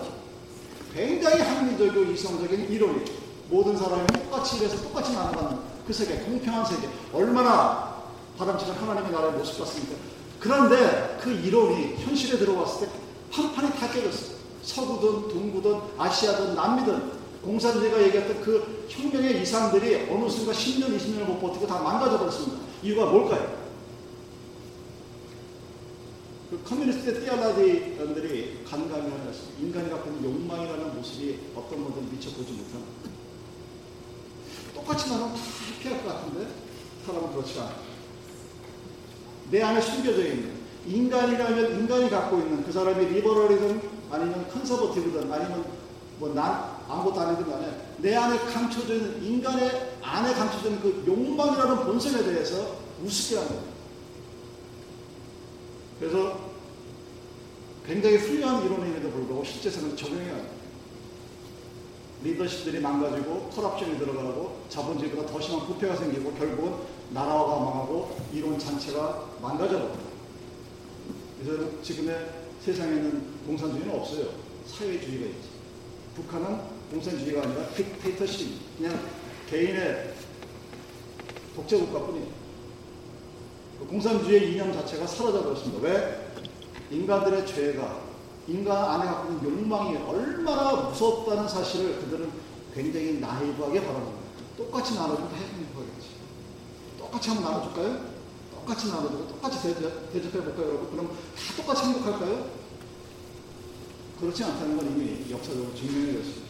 굉장히 0.93 1.41
합리적이고 1.41 2.11
이성적인 2.11 2.71
이론이 2.71 3.03
모든 3.49 3.77
사람이 3.77 4.07
똑같이 4.07 4.57
일해서 4.57 4.81
똑같이 4.81 5.11
나눠가는 5.13 5.59
그 5.85 5.91
세계, 5.91 6.15
공평한 6.19 6.65
세계. 6.65 6.87
얼마나 7.13 7.97
바람직한 8.37 8.75
하나님의 8.77 9.11
나라의 9.11 9.33
모습 9.33 9.59
같습니까? 9.59 9.95
그런데 10.39 11.17
그 11.21 11.31
이론이 11.31 11.95
현실에 11.97 12.37
들어왔을 12.37 12.87
때 12.87 12.93
판판이 13.31 13.71
다 13.71 13.91
깨졌어요. 13.91 14.37
서구든 14.63 15.27
동구든 15.29 15.79
아시아든 15.97 16.55
남미든 16.55 17.11
공산주의가 17.43 18.01
얘기했던 18.03 18.41
그 18.41 18.85
혁명의 18.87 19.41
이상들이 19.41 20.07
어느 20.09 20.29
순간 20.29 20.55
10년, 20.55 20.97
20년을 20.97 21.25
못 21.25 21.41
버티고 21.41 21.67
다 21.67 21.79
망가져 21.79 22.17
버렸습니다. 22.19 22.57
이유가 22.81 23.05
뭘까요? 23.05 23.66
그 26.49 26.63
커뮤니스트 26.63 27.19
띠아라디들이 27.19 28.63
간감히 28.63 29.11
하셨습니다. 29.11 29.59
인간이 29.59 29.89
갖고 29.89 30.09
있는 30.11 30.23
욕망이라는 30.23 30.95
모습이 30.95 31.39
어떤 31.53 31.83
분들은 31.83 32.09
미쳐보지 32.11 32.53
못합니다. 32.53 33.09
똑같이 34.73 35.09
나누면 35.09 35.35
다 35.35 35.41
해피할 35.75 36.03
것 36.03 36.13
같은데 36.13 36.47
사람은 37.05 37.31
그렇지 37.33 37.59
않아요. 37.59 37.75
내 39.51 39.61
안에 39.61 39.81
숨겨져 39.81 40.25
있는 40.25 40.57
인간이라면 40.85 41.79
인간이 41.79 42.09
갖고 42.09 42.37
있는 42.37 42.63
그 42.63 42.71
사람이 42.71 43.05
리버럴이든 43.07 43.81
아니면 44.09 44.47
컨서버티브든 44.49 45.31
아니면 45.31 45.65
뭐난 46.19 46.77
아무것도 46.87 47.19
아니든 47.19 47.49
간에 47.49 47.93
내 47.97 48.15
안에 48.15 48.37
감춰져 48.39 48.95
있는 48.95 49.21
인간의 49.21 49.97
안에 50.01 50.33
감춰져 50.33 50.69
있는 50.69 50.81
그 50.81 51.03
욕망이라는 51.05 51.85
본성에 51.85 52.23
대해서 52.23 52.77
우습게 53.03 53.35
하는 53.35 53.49
거예요. 53.49 53.76
그래서 55.99 56.51
굉장히 57.85 58.17
훌륭한 58.17 58.65
이론임에도 58.65 59.09
불구하고 59.11 59.43
실제에서는 59.43 59.95
적용이 59.95 60.29
안 60.29 60.35
돼요. 60.35 60.57
리더십들이 62.23 62.79
망가지고 62.79 63.49
커럽션이 63.49 63.97
들어가고 63.97 64.65
자본주의보다 64.69 65.31
더 65.31 65.39
심한 65.39 65.65
부패가 65.67 65.95
생기고 65.95 66.33
결국은 66.33 66.73
나라가 67.11 67.45
망하고 67.59 68.17
이론 68.33 68.59
전체가 68.59 69.29
망가져버립니다. 69.41 70.03
그래서 71.41 71.81
지금의 71.81 72.29
세상에는 72.61 73.23
공산주의는 73.45 73.95
없어요. 73.95 74.29
사회주의가 74.65 75.27
있지. 75.27 75.47
북한은 76.15 76.59
공산주의가 76.91 77.43
아니라 77.43 77.67
딕테이터십, 77.69 78.49
그냥 78.77 78.99
개인의 79.49 80.13
독재국가뿐이에요. 81.55 82.36
그 83.79 83.85
공산주의의 83.85 84.53
이념 84.53 84.73
자체가 84.73 85.05
사라져 85.05 85.43
버렸습니다. 85.43 85.87
왜? 85.87 86.31
인간들의 86.89 87.45
죄가 87.45 88.01
인간 88.47 88.77
안에 88.77 89.05
갖고 89.05 89.33
있는 89.33 89.43
욕망이 89.43 89.97
얼마나 89.97 90.73
무섭다는 90.73 91.47
사실을 91.47 91.99
그들은 91.99 92.31
굉장히 92.73 93.19
나이브하게 93.19 93.81
바라봅니다. 93.81 94.17
똑같이 94.55 94.95
나눠주면 94.95 95.29
다 95.29 95.35
행복하겠지. 95.35 96.07
똑같이 96.97 97.29
한번 97.29 97.51
나눠줄까요? 97.51 98.17
똑같이 98.51 98.87
나눠주고 98.89 99.27
똑같이 99.27 99.61
대접, 99.61 100.13
대접해볼까요, 100.13 100.67
여러분? 100.67 100.91
그럼 100.91 101.07
다 101.07 101.55
똑같이 101.57 101.83
행복할까요? 101.85 102.49
그렇지 104.19 104.43
않다는 104.43 104.77
건 104.77 104.87
이미 104.87 105.29
역사적으로 105.31 105.75
증명이 105.75 106.13
됐습니다. 106.13 106.47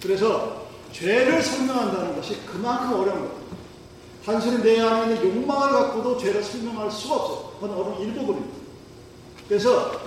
그래서 0.00 0.66
죄를 0.92 1.42
설명한다는 1.42 2.16
것이 2.16 2.40
그만큼 2.46 3.00
어려운 3.00 3.28
겁니다. 3.28 3.56
단순히 4.24 4.62
내 4.62 4.80
안에 4.80 5.14
있는 5.14 5.36
욕망을 5.36 5.72
갖고도 5.72 6.16
죄를 6.18 6.42
설명할 6.42 6.90
수가 6.90 7.14
없어요. 7.14 7.52
그건 7.60 7.78
어느 7.78 8.02
일부분입니다. 8.02 8.56
그래서 9.48 10.00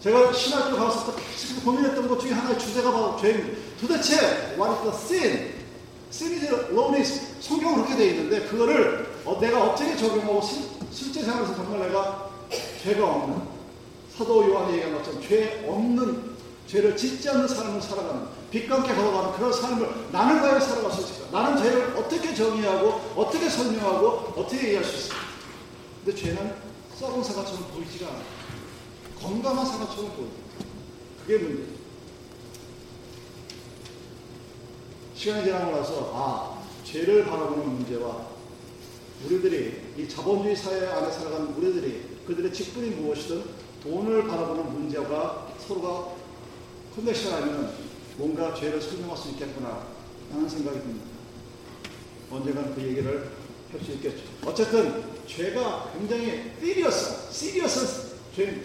제가 0.00 0.32
신학교 0.32 0.76
때 0.76 1.22
계속 1.32 1.64
고민했던 1.64 2.08
것 2.08 2.18
중에 2.20 2.32
하나의 2.32 2.58
주제가 2.58 2.90
바로 2.90 3.16
죄입니다. 3.16 3.58
도대체 3.80 4.16
what 4.56 4.70
is 4.70 4.82
the 4.82 4.90
sin? 4.94 5.58
Sin 6.10 6.32
is 6.32 6.46
lawlessness 6.70 7.40
성경 7.40 7.74
그렇게 7.74 7.96
돼 7.96 8.06
있는데 8.10 8.40
그거를 8.46 9.06
어, 9.24 9.38
내가 9.38 9.64
어떻게 9.64 9.94
적용하고 9.94 10.40
실, 10.40 10.62
실제 10.90 11.22
생활에서 11.22 11.54
정말 11.54 11.86
내가 11.88 12.30
죄가 12.82 13.04
없는 13.06 13.42
사도 14.16 14.48
요한이 14.48 14.74
얘기한 14.74 14.96
것처럼 14.96 15.20
죄 15.20 15.64
없는 15.68 16.27
죄를 16.68 16.94
짓지 16.94 17.30
않는 17.30 17.48
삶을 17.48 17.80
살아가는 17.80 18.26
빛과 18.50 18.76
함께 18.76 18.94
걸어가는 18.94 19.32
그런 19.38 19.52
삶을 19.52 19.88
나는 20.12 20.42
과연 20.42 20.60
살아갈 20.60 20.92
수 20.92 21.00
있을까? 21.00 21.40
나는 21.42 21.62
죄를 21.62 21.96
어떻게 21.96 22.34
정의하고 22.34 22.88
어떻게 23.16 23.48
설명하고 23.48 24.34
어떻게 24.36 24.66
얘기할 24.66 24.84
수 24.84 24.96
있을까? 24.96 25.16
근데 26.04 26.20
죄는 26.20 26.54
썩은 26.94 27.24
사과처럼 27.24 27.68
보이지가 27.68 28.08
않아. 28.08 28.18
건강한 29.18 29.64
사과처럼 29.64 30.12
보여. 30.14 30.28
그게 31.22 31.38
문제예요. 31.38 31.78
시간이 35.14 35.44
지나고 35.44 35.74
나서 35.74 36.12
아 36.14 36.62
죄를 36.84 37.24
바라보는 37.24 37.76
문제와 37.76 38.28
우리들이 39.24 39.94
이 39.96 40.08
자본주의 40.08 40.54
사회 40.54 40.86
안에 40.86 41.10
살아가는 41.10 41.48
우리들이 41.54 42.18
그들의 42.26 42.52
직분이 42.52 42.90
무엇이든 42.90 43.42
돈을 43.82 44.28
바라보는 44.28 44.72
문제가 44.72 45.48
서로가 45.66 46.17
커넥션 46.98 47.32
하면 47.32 47.72
뭔가 48.16 48.52
죄를 48.54 48.82
설명할 48.82 49.16
수 49.16 49.28
있겠구나 49.30 49.86
하는 50.32 50.48
생각이 50.48 50.80
듭니다. 50.80 51.06
언젠가는 52.28 52.74
그 52.74 52.82
얘기를 52.82 53.30
할 53.70 53.80
수 53.84 53.92
있겠죠. 53.92 54.24
어쨌든 54.44 55.04
죄가 55.26 55.92
굉장히 55.92 56.52
시리어스, 56.60 57.32
시리어스 57.32 58.16
죄 58.34 58.62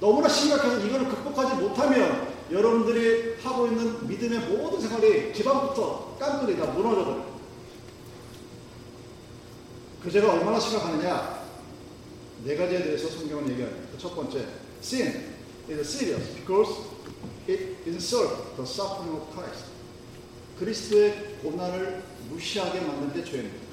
너무나 0.00 0.28
심각해서 0.28 0.86
이거를 0.86 1.08
극복하지 1.08 1.60
못하면 1.60 2.34
여러분들이 2.50 3.36
하고 3.42 3.66
있는 3.66 4.06
믿음의 4.06 4.38
모든 4.48 4.80
생활이 4.80 5.32
기반부터 5.32 6.16
깡그리 6.18 6.56
다 6.56 6.66
무너져버려요. 6.66 7.36
그 10.02 10.10
죄가 10.10 10.32
얼마나 10.32 10.58
심각하느냐? 10.60 11.44
네 12.44 12.56
가지에 12.56 12.84
대해서 12.84 13.08
성경은 13.08 13.50
얘기합니다. 13.50 13.90
그첫 13.92 14.14
번째, 14.14 14.46
sin 14.80 15.34
is 15.68 15.80
serious 15.80 16.34
because 16.36 16.95
it 17.48 17.76
insults 17.86 18.56
the 18.56 18.66
suffering 18.66 19.16
of 19.16 19.30
Christ. 19.32 19.64
그리스도의 20.58 21.36
고난을 21.42 22.02
무시하게 22.30 22.80
만든 22.80 23.12
게 23.12 23.24
죄입니다. 23.24 23.66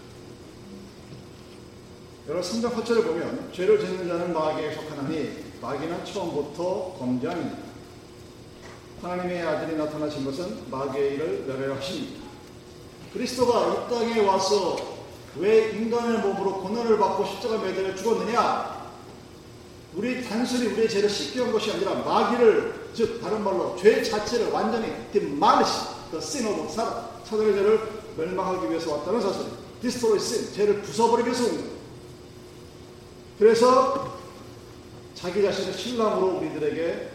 여러분 2.28 2.44
성경 2.44 2.72
8절을 2.72 3.04
보면 3.04 3.52
죄를 3.54 3.80
짓는 3.80 4.08
자는 4.08 4.34
마귀에 4.34 4.74
속하나니 4.74 5.44
마귀는 5.62 6.06
처음부터 6.06 6.96
검장입니다. 6.98 7.58
하나님의 9.02 9.42
아들이 9.42 9.76
나타나신 9.76 10.24
것은 10.24 10.70
마귀의 10.70 11.16
일을 11.16 11.46
멸하십니다. 11.46 12.24
그리스도가 13.12 13.86
이 13.86 13.90
땅에 13.90 14.20
와서 14.26 14.78
왜 15.36 15.72
인간의 15.72 16.20
몸으로 16.20 16.62
고난을 16.62 16.98
받고 16.98 17.26
십자가 17.26 17.58
매달려 17.58 17.96
죽었느냐? 17.96 18.83
우리 19.96 20.24
단순히 20.24 20.68
우리의 20.68 20.90
죄를 20.90 21.10
위한 21.36 21.52
것이 21.52 21.72
아니라 21.72 21.94
마귀를 21.96 22.90
즉 22.94 23.22
다른 23.22 23.44
말로 23.44 23.76
죄 23.80 24.02
자체를 24.02 24.50
완전히 24.50 24.88
the 26.12 26.18
sin 26.18 26.48
of 26.48 26.72
사람 26.72 27.08
사단의 27.24 27.54
죄를 27.54 27.80
멸망하기 28.18 28.70
위해서 28.70 28.92
왔다는 28.92 29.22
사실 29.22 29.46
destroy 29.82 30.18
sin 30.18 30.54
죄를 30.54 30.82
부숴버리기 30.82 31.28
위해서 31.30 31.44
온 31.46 31.52
거예요. 31.58 31.74
그래서 33.38 34.18
자기 35.16 35.42
자신의 35.42 35.74
신랑으로 35.74 36.38
우리들에게 36.38 37.10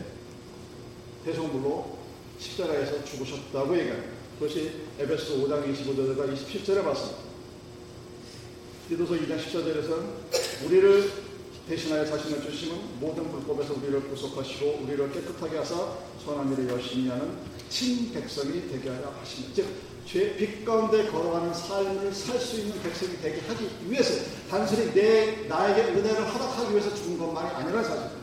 대성물로 1.25 1.99
십자가에서 2.39 3.05
죽으셨다고 3.05 3.79
얘기합니다. 3.79 4.13
그것이 4.39 4.73
에베소 4.99 5.39
5장 5.39 5.65
25절과 5.75 6.33
27절에 6.33 6.85
봤습니다. 6.85 7.19
디도서 8.89 9.15
2장 9.15 9.39
14절에서는 9.39 10.67
우리를 10.67 11.28
대신하여 11.69 12.07
자신을 12.07 12.43
주심은 12.43 12.99
모든 12.99 13.31
불법에서 13.31 13.75
우리를 13.75 14.09
구속하시고 14.09 14.81
우리를 14.85 15.13
깨끗하게 15.13 15.59
하사 15.59 15.93
선한 16.25 16.51
일을 16.53 16.71
열심히 16.71 17.11
하는 17.11 17.37
친백성이 17.69 18.69
되게 18.71 18.89
하여 18.89 19.15
하십니다. 19.21 19.55
즉, 19.55 19.67
죄, 20.07 20.35
빛 20.37 20.65
가운데 20.65 21.07
걸어가는 21.09 21.53
삶을 21.53 22.15
살 22.15 22.41
수 22.41 22.61
있는 22.61 22.81
백성이 22.83 23.19
되게 23.21 23.43
하기 23.47 23.69
위해서 23.87 24.25
단순히 24.49 24.95
내, 24.95 25.47
나에게 25.47 25.93
은혜를 25.93 26.33
허락하기 26.33 26.71
위해서 26.71 26.95
죽은 26.95 27.19
것만이 27.19 27.51
아니라 27.51 27.83
사실입니다. 27.83 28.17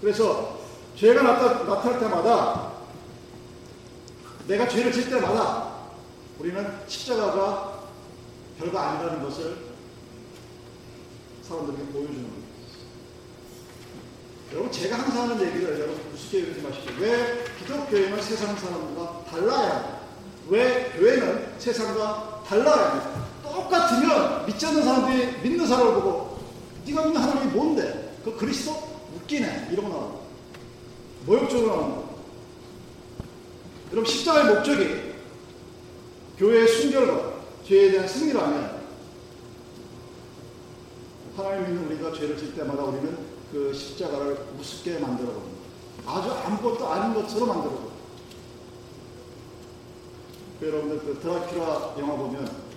그래서 0.00 0.60
죄가 0.96 1.22
나타, 1.22 1.64
나타날 1.64 2.00
때마다 2.00 2.72
내가 4.48 4.66
죄를 4.66 4.90
질 4.90 5.10
때마다 5.10 5.90
우리는 6.38 6.66
십자가가 6.88 7.84
별거 8.58 8.78
아니라는 8.78 9.22
것을 9.22 9.58
사람들에게 11.42 11.92
보여주는 11.92 12.22
거예요. 12.22 12.39
여러분 14.52 14.72
제가 14.72 14.98
항상 14.98 15.30
하는 15.30 15.46
얘기를 15.46 15.78
여러분 15.78 16.00
우습게 16.12 16.42
여기지 16.42 16.60
마십시오. 16.60 16.92
왜 16.98 17.44
기독교회는 17.58 18.20
세상 18.20 18.56
사람들과 18.56 19.24
달라야. 19.30 20.00
왜 20.48 20.92
교회는 20.96 21.54
세상과 21.58 22.42
달라야 22.46 22.90
합니다. 22.90 23.26
똑같으면 23.44 24.46
믿지 24.46 24.66
않는 24.66 24.82
사람들이 24.82 25.40
믿는 25.42 25.66
사람을 25.66 25.94
보고 25.94 26.40
네가 26.84 27.04
믿는 27.04 27.20
하나님이 27.20 27.52
뭔데? 27.52 28.18
그 28.24 28.36
그리스도 28.36 28.72
웃기네 29.16 29.68
이러고 29.70 29.88
나오고 29.88 30.26
모욕적으로 31.26 31.70
거. 31.70 32.10
여러분 33.92 34.04
십자가의 34.04 34.54
목적이 34.54 35.14
교회의 36.38 36.66
순결과 36.66 37.34
죄에 37.66 37.92
대한 37.92 38.08
승리라면 38.08 38.80
하나님 41.36 41.66
믿는 41.66 41.86
우리가 41.86 42.12
죄를 42.18 42.36
질 42.36 42.54
때마다 42.56 42.82
우리는 42.82 43.29
그 43.52 43.74
십자가를 43.74 44.46
우습게 44.58 44.98
만들어 44.98 45.32
버립니다. 45.32 45.60
아주 46.06 46.30
아무것도 46.30 46.86
아닌 46.86 47.14
것처럼 47.14 47.48
만들어 47.48 47.70
버립니다. 47.70 47.94
그 50.60 50.68
여러분들 50.68 50.98
그 51.00 51.20
드라큘라 51.20 51.98
영화 51.98 52.16
보면 52.16 52.70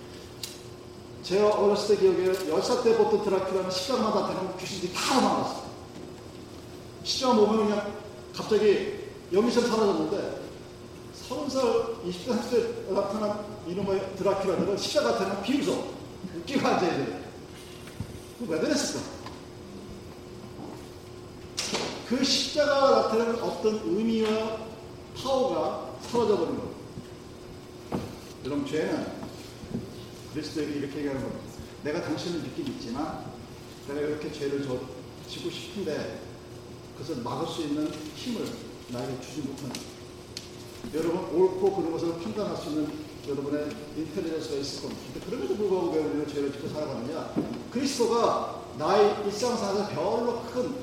제가 1.22 1.48
어렸을 1.54 1.96
때 1.96 2.02
기억에 2.02 2.32
10살 2.32 2.82
때 2.82 2.96
보던 2.96 3.24
드라큘라는 3.24 3.70
십자가마다 3.70 4.28
되는 4.28 4.56
귀신들이 4.56 4.92
다 4.92 5.20
나왔어요. 5.20 5.64
십자가 7.04 7.34
보면 7.34 7.66
그냥 7.66 7.92
갑자기 8.34 9.04
영이처럼 9.32 9.70
사라졌는데 9.70 10.44
30살, 11.28 12.04
20대, 12.04 12.26
30대 12.26 12.92
나타난 12.92 13.44
이놈의 13.66 14.14
드라큘라들은 14.18 14.78
십자가 14.78 15.18
되는 15.18 15.42
비웃어. 15.42 15.84
웃기고 16.36 16.66
앉아야 16.66 16.96
돼. 16.96 17.30
왜 18.40 18.58
그랬을까? 18.58 19.23
그 22.08 22.22
십자가가 22.22 23.02
나타내는 23.02 23.42
어떤 23.42 23.80
의미와 23.84 24.58
파워가 25.16 25.96
사라져 26.02 26.36
버린 26.38 26.56
거예요. 26.56 26.74
여러분, 28.44 28.66
죄는 28.66 29.06
그리스도에게 30.34 30.72
이렇게 30.74 30.98
얘기하는 30.98 31.22
겁니다. 31.22 31.44
내가 31.82 32.02
당신을 32.02 32.40
믿긴 32.40 32.66
있지만 32.74 33.24
내가 33.88 34.00
이렇게 34.00 34.30
죄를 34.30 34.64
저, 34.64 34.78
지고 35.28 35.48
싶은데 35.48 36.20
그것을 36.94 37.22
막을 37.22 37.46
수 37.48 37.62
있는 37.62 37.90
힘을 38.16 38.46
나에게 38.88 39.20
주지 39.20 39.40
못한다. 39.40 39.80
여러분, 40.92 41.24
옳고 41.34 41.74
그른 41.74 41.92
것을 41.92 42.18
판단할 42.20 42.56
수 42.56 42.68
있는 42.68 42.92
여러분의 43.26 43.70
인텔리전스가 43.96 44.56
있을 44.56 44.82
겁니다. 44.82 45.02
그럼에도 45.24 45.56
불구하고 45.56 45.92
왜 45.92 46.00
우리는 46.00 46.28
죄를 46.28 46.52
짓고 46.52 46.68
살아가느냐? 46.68 47.34
그리스도가 47.70 48.62
나의 48.78 49.24
일상생활에서 49.24 49.88
별로 49.88 50.42
큰 50.52 50.74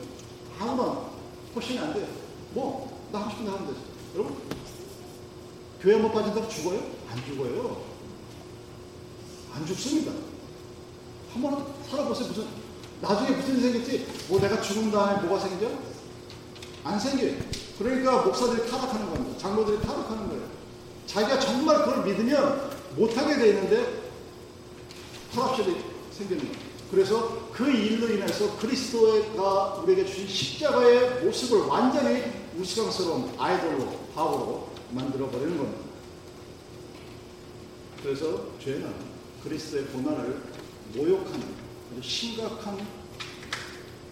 아무런 0.59 1.10
훨씬이 1.55 1.79
안 1.79 1.93
돼요. 1.93 2.07
뭐, 2.53 3.07
나 3.11 3.19
하고 3.19 3.29
싶은 3.31 3.45
데 3.45 3.51
하면 3.51 3.67
되죠. 3.67 3.79
여러분, 4.15 4.37
교회 5.81 5.95
못 5.97 6.11
빠진다고 6.11 6.47
죽어요? 6.47 6.79
안 7.09 7.25
죽어요. 7.25 7.83
안 9.53 9.65
죽습니다. 9.65 10.11
한번 11.33 11.65
살아보세요. 11.89 12.27
무슨, 12.27 12.45
나중에 13.01 13.31
무슨 13.31 13.57
일이 13.57 13.61
생겼지? 13.61 14.07
뭐 14.29 14.39
내가 14.39 14.61
죽은 14.61 14.91
다음에 14.91 15.21
뭐가 15.27 15.47
생겨? 15.47 15.69
안 16.83 16.99
생겨요. 16.99 17.35
그러니까 17.79 18.21
목사들이 18.21 18.69
타락하는 18.69 19.09
겁니다. 19.09 19.37
장로들이 19.39 19.81
타락하는 19.81 20.29
거예요. 20.29 20.43
자기가 21.07 21.39
정말 21.39 21.83
그걸 21.83 22.05
믿으면 22.05 22.71
못하게 22.95 23.37
돼 23.37 23.49
있는데 23.49 24.01
타락실이 25.33 25.77
생기는 26.11 26.43
거예요. 26.43 26.57
그래서 26.91 27.40
그 27.61 27.69
일로 27.69 28.09
인해서 28.09 28.57
그리스도가 28.57 29.75
우리에게 29.83 30.03
주신 30.03 30.27
십자가의 30.27 31.23
모습을 31.23 31.67
완전히 31.67 32.23
우스꽝스러운 32.57 33.35
아이돌로, 33.37 33.99
바보로 34.15 34.69
만들어버리는 34.89 35.55
겁니다. 35.55 35.79
그래서 38.01 38.47
죄는 38.59 38.91
그리스도의 39.43 39.85
고난을 39.85 40.41
모욕하는 40.95 41.43
아주 41.91 42.09
심각한 42.09 42.79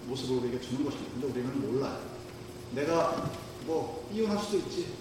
모습을 0.06 0.38
우리에게 0.38 0.62
주는 0.62 0.86
것입니다. 0.86 1.12
근데 1.14 1.40
우리는 1.40 1.72
몰라요. 1.72 2.00
내가 2.76 3.32
뭐 3.66 4.08
이혼할 4.14 4.38
수도 4.44 4.58
있지. 4.58 4.94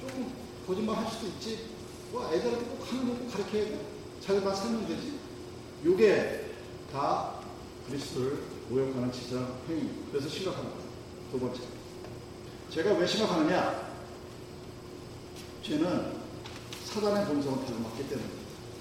조금 0.00 0.32
거짓말 0.66 0.96
할 0.96 1.08
수도 1.08 1.28
있지. 1.28 1.66
뭐 2.10 2.28
애들한테 2.32 2.64
꼭 2.64 2.90
하는 2.90 3.06
거꼭 3.06 3.30
가르쳐야 3.30 3.64
돼? 3.64 3.80
자기만 4.20 4.56
살면 4.56 4.88
되지. 4.88 5.20
요게 5.84 6.50
다 6.92 7.39
그리스도를 7.88 8.38
모욕하는 8.68 9.12
지상 9.12 9.58
행위. 9.68 9.90
그래서 10.10 10.28
거예요. 10.62 10.90
두 11.30 11.38
번째. 11.40 11.60
제가 12.70 12.92
왜 12.94 13.06
심각하느냐? 13.06 13.90
죄는 15.62 16.12
사단의 16.84 17.26
본성을 17.26 17.64
가로막기 17.64 18.08
때문에 18.08 18.28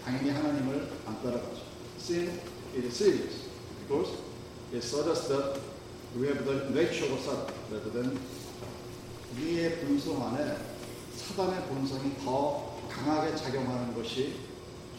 당연히 0.04 0.30
하나님을 0.32 0.90
안 1.06 1.22
따라가죠. 1.24 1.62
Sin 2.00 2.40
is 2.76 2.96
serious 2.96 3.50
because 3.88 4.18
it 4.74 4.84
suggests 4.84 5.28
that 5.28 5.60
we 6.18 6.28
have 6.28 6.44
the 6.46 6.70
nature 6.72 7.12
of 7.12 7.20
Satan 7.20 7.54
rather 7.72 7.92
than 7.92 8.20
우리의 9.36 9.80
본성 9.82 10.26
안에 10.28 10.58
사단의 11.16 11.68
본성이 11.68 12.16
더 12.24 12.80
강하게 12.90 13.36
작용하는 13.36 13.94
것이 13.94 14.40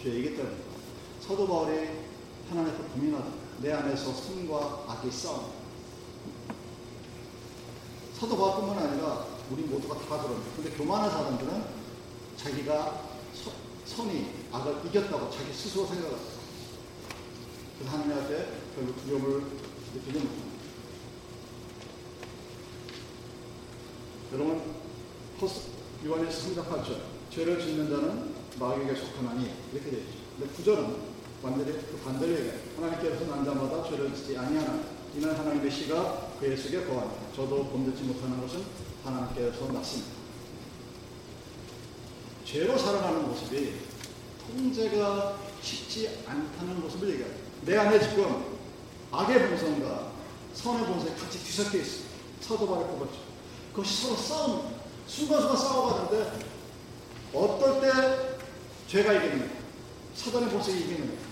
죄이기 0.01 0.37
때문입니다. 0.37 0.71
사도 1.21 1.47
바울이 1.47 1.89
하나님께 2.49 2.83
고민하다. 2.95 3.40
내 3.61 3.73
안에서 3.73 4.13
선과 4.13 4.85
악이 4.89 5.11
싸움. 5.11 5.53
사도 8.19 8.37
바울뿐만 8.37 8.79
아니라 8.79 9.27
우리 9.51 9.63
모두가 9.65 9.99
다 9.99 10.23
그럽니다. 10.23 10.51
근데 10.57 10.71
교만한 10.71 11.11
사람들은 11.11 11.65
자기가 12.39 13.09
서, 13.35 13.53
선이 13.85 14.31
악을 14.51 14.81
이겼다고 14.87 15.31
자기 15.31 15.53
스스로 15.53 15.87
생각합니다. 15.87 16.41
그래서 17.79 17.97
하나님 17.97 18.19
앞에 18.19 18.49
별로 18.75 18.97
두려움을 18.97 19.43
느끼지 19.95 20.19
못합니다. 20.19 20.51
여러분, 24.33 24.75
요한에서 26.07 26.41
생각하죠. 26.41 27.01
죄를 27.31 27.61
짓는 27.61 27.91
자는 27.91 28.35
마귀에게 28.59 28.95
속하나니 28.95 29.51
이렇게 29.73 29.91
되어 29.91 30.01
있죠. 30.01 30.19
근데 30.39 30.55
구절은 30.55 31.10
반대로, 31.43 31.73
그 31.73 32.01
반대로 32.05 32.33
얘기해요. 32.33 32.59
하나님께서 32.77 33.25
난 33.27 33.45
자마다 33.45 33.89
죄를 33.89 34.15
짓지 34.15 34.37
아니하나 34.37 34.81
이는 35.17 35.35
하나님의 35.35 35.71
씨가 35.71 36.35
그의 36.39 36.57
속에 36.57 36.85
거하니 36.85 37.11
저도 37.35 37.65
본받지 37.65 38.03
못하는 38.05 38.41
것은 38.41 38.63
하나님께서 39.05 39.73
났습니다. 39.73 40.11
죄로 42.45 42.77
살아가는 42.77 43.27
모습이 43.29 43.75
통제가 44.47 45.39
쉽지 45.63 46.25
않다는 46.27 46.81
모습을 46.81 47.11
얘기해요. 47.11 47.35
내 47.65 47.77
안에 47.77 47.99
지금 48.01 48.59
악의 49.11 49.49
본성과 49.49 50.13
선의 50.55 50.87
본성이 50.87 51.15
같이 51.17 51.39
뒤섞여 51.39 51.79
있어요. 51.79 52.05
사도발에 52.41 52.87
뽑았죠. 52.87 53.19
그것이 53.73 54.03
서로 54.03 54.17
싸움, 54.17 54.75
순간순간 55.07 55.57
싸워가는데 55.57 56.51
어떨 57.33 57.81
때 57.81 58.41
죄가 58.89 59.13
이기는 59.13 59.51
사단의 60.15 60.51
본성이 60.51 60.81
이기는 60.81 61.07
거예요. 61.07 61.30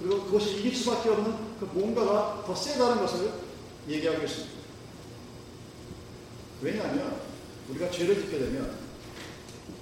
그리고 0.00 0.24
그것이 0.24 0.58
이길 0.58 0.74
수밖에 0.74 1.08
없는 1.08 1.58
그 1.58 1.64
뭔가가 1.66 2.42
더 2.46 2.54
세다는 2.54 2.98
것을 3.00 3.32
얘기하고 3.88 4.24
있습니다. 4.24 4.54
왜냐하면 6.62 7.20
우리가 7.68 7.90
죄를 7.90 8.20
짓게 8.22 8.38
되면 8.38 8.78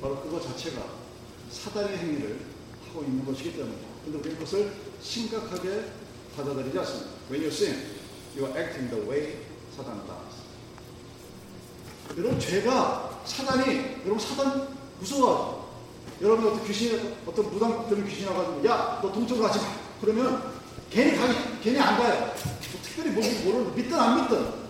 바로 0.01 0.21
그거 0.21 0.41
자체가 0.41 0.85
사단의 1.51 1.97
행위를 1.99 2.41
하고 2.89 3.03
있는 3.03 3.25
것이기 3.25 3.53
때문입니다. 3.53 3.89
근데 4.05 4.19
우리는 4.19 4.39
그것을 4.39 4.73
심각하게 5.01 5.93
받아들이지 6.37 6.79
않습니다. 6.79 7.11
When 7.31 7.43
you 7.43 7.49
sin, 7.49 7.77
you 8.37 8.47
are 8.47 8.59
acting 8.59 8.91
the 8.91 9.09
way 9.09 9.39
사단 9.77 10.05
does. 10.07 10.43
여러분 12.19 12.39
죄가 12.39 13.23
사단이 13.25 14.03
여러분 14.05 14.19
사단 14.19 14.69
무서워. 14.99 15.63
여러분 16.21 16.47
어떤 16.49 16.65
귀신 16.67 17.15
어떤 17.27 17.51
무당 17.51 17.89
들은 17.89 18.07
귀신 18.07 18.29
와가지고 18.29 18.67
야 18.67 19.01
너 19.03 19.11
동쪽 19.13 19.41
가지 19.41 19.59
마. 19.59 19.82
그러면 20.03 20.53
괜히 20.91 21.17
가기 21.17 21.35
괜히 21.63 21.79
안 21.79 21.97
가요. 21.97 22.35
뭐 22.45 22.81
특별히 22.83 23.11
뭔지 23.11 23.45
모르는 23.45 23.75
믿든 23.75 23.99
안 23.99 24.21
믿든 24.21 24.63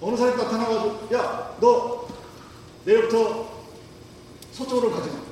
어느 0.00 0.16
사람이 0.16 0.36
나타나가지고 0.36 1.08
야 1.14 1.56
너 1.62 2.08
내일부터 2.84 3.48
서쪽으로 4.52 4.90
가지 4.90 5.10
마. 5.10 5.22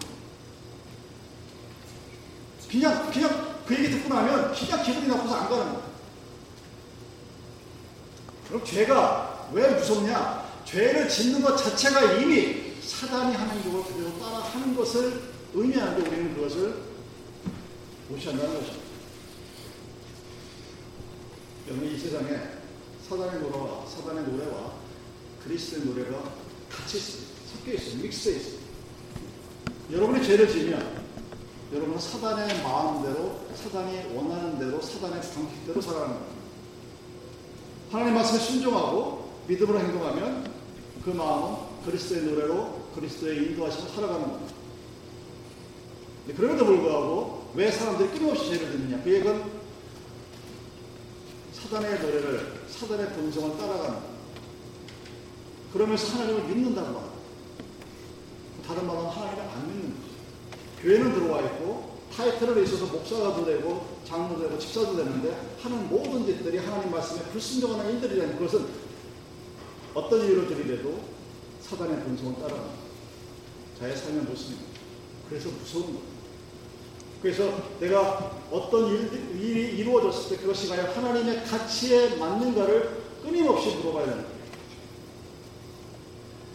그냥 2.70 3.11
그냥 3.11 3.57
그 3.66 3.74
얘기 3.74 3.90
듣고 3.90 4.14
나면 4.14 4.55
그냥 4.55 4.83
기분이 4.85 5.09
나빠서 5.09 5.35
안 5.35 5.48
가는 5.50 5.72
거야. 5.72 5.83
그럼 8.46 8.64
죄가 8.64 9.48
왜 9.53 9.68
무섭냐? 9.70 10.48
죄를 10.64 11.09
짓는 11.09 11.42
것 11.42 11.57
자체가 11.57 12.12
이미 12.14 12.74
사단이 12.81 13.35
하는 13.35 13.62
그대로 13.62 14.18
따라 14.20 14.38
하는 14.38 14.76
것을 14.76 15.20
의미하는데 15.53 16.09
우리는 16.09 16.35
그것을 16.37 16.76
무시한다는 18.11 18.55
것입니다. 18.55 18.90
여러분 21.68 21.88
이 21.88 21.99
세상에 21.99 22.29
사단의 23.09 23.40
노래와 23.40 23.87
사단의 23.87 24.25
노래와 24.25 24.73
그리스도의 25.44 25.85
노래가 25.87 26.33
같이 26.68 26.99
섞여 26.99 27.73
있어요. 27.73 28.03
믹스해 28.03 28.37
있어요. 28.37 28.61
여러분이 29.92 30.25
죄를 30.25 30.49
지면 30.49 31.05
여러분은 31.73 31.99
사단의 32.01 32.62
마음대로 32.62 33.40
사단이 33.55 34.14
원하는 34.14 34.59
대로 34.59 34.81
사단의 34.81 35.20
방식대로 35.20 35.81
살아가는 35.81 36.14
겁니다. 36.14 36.40
하나님 37.92 38.14
말씀에 38.14 38.38
순종하고 38.38 39.31
믿음으로 39.46 39.79
행동하면 39.79 40.53
그 41.05 41.11
마음은 41.11 41.59
그리스도의 41.85 42.23
노래로 42.23 42.90
그리스도의 42.94 43.37
인도하심을 43.37 43.90
살아가는 43.90 44.23
겁니다. 44.23 44.55
그럼에도 46.37 46.64
불구하고 46.64 47.39
왜 47.54 47.70
사람들이 47.70 48.10
끊임없이 48.10 48.50
죄를 48.50 48.72
짓느냐? 48.72 49.02
그 49.02 49.12
얘기는 49.12 49.60
사단의 51.52 52.00
노래를 52.00 52.64
사단의 52.68 53.12
본성을 53.12 53.58
따라가는 53.58 53.98
그러면서 55.72 56.12
하나님을 56.12 56.44
믿는다고 56.44 56.86
합니다. 56.86 57.10
다른 58.66 58.86
말은 58.86 59.04
하나님을 59.06 59.42
안 59.42 59.68
믿는 59.68 59.94
거죠. 59.94 60.10
교회는 60.82 61.14
들어와 61.14 61.40
있고 61.42 62.00
타이틀을 62.14 62.62
있어서 62.64 62.86
목사가 62.86 63.44
되고 63.44 64.00
장로도 64.04 64.42
되고 64.42 64.58
집사도 64.58 64.96
되는데 64.96 65.56
하는 65.60 65.88
모든 65.88 66.26
짓들이 66.26 66.58
하나님 66.58 66.90
말씀에 66.90 67.22
불순종하는 67.30 67.94
일들이라는 67.94 68.38
것은 68.38 68.66
어떤 69.94 70.24
이유로 70.24 70.48
들이래도 70.48 71.00
사단의 71.62 72.02
본성을 72.02 72.34
따라갑니다. 72.34 72.80
자의 73.78 73.96
삶의 73.96 74.22
모습입니다. 74.22 74.70
그래서 75.28 75.48
무서운 75.50 75.86
거예요. 75.86 76.10
그래서 77.22 77.52
내가 77.78 78.40
어떤 78.50 78.87
일, 78.87 79.40
일이 79.40 79.78
이루어졌을 79.78 80.37
때 80.37 80.42
그것이 80.42 80.68
과연 80.68 80.87
하나님의 80.87 81.44
가치에 81.44 82.16
맞는가를 82.16 83.00
끊임없이 83.22 83.76
물어봐야 83.76 84.06
되는 84.06 84.22
거예요. 84.22 84.40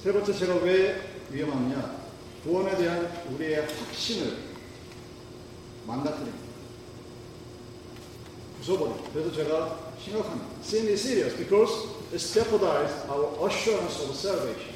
세 0.02 0.12
번째 0.12 0.34
제가 0.34 0.56
왜 0.56 1.02
위험하냐? 1.32 2.06
구원에 2.44 2.76
대한 2.78 3.12
우리의 3.32 3.68
확신을 3.68 4.38
망가뜨립니다. 5.86 6.46
부숴버립니다. 8.62 9.14
그래서 9.14 9.32
제가 9.34 9.94
심각합니다. 10.04 10.46
Sin 10.62 10.88
is 10.88 11.02
serious 11.02 11.38
because 11.38 11.72
it 12.12 12.20
jeopardizes 12.20 13.08
our 13.10 13.48
assurance 13.48 14.02
of 14.04 14.16
salvation. 14.16 14.75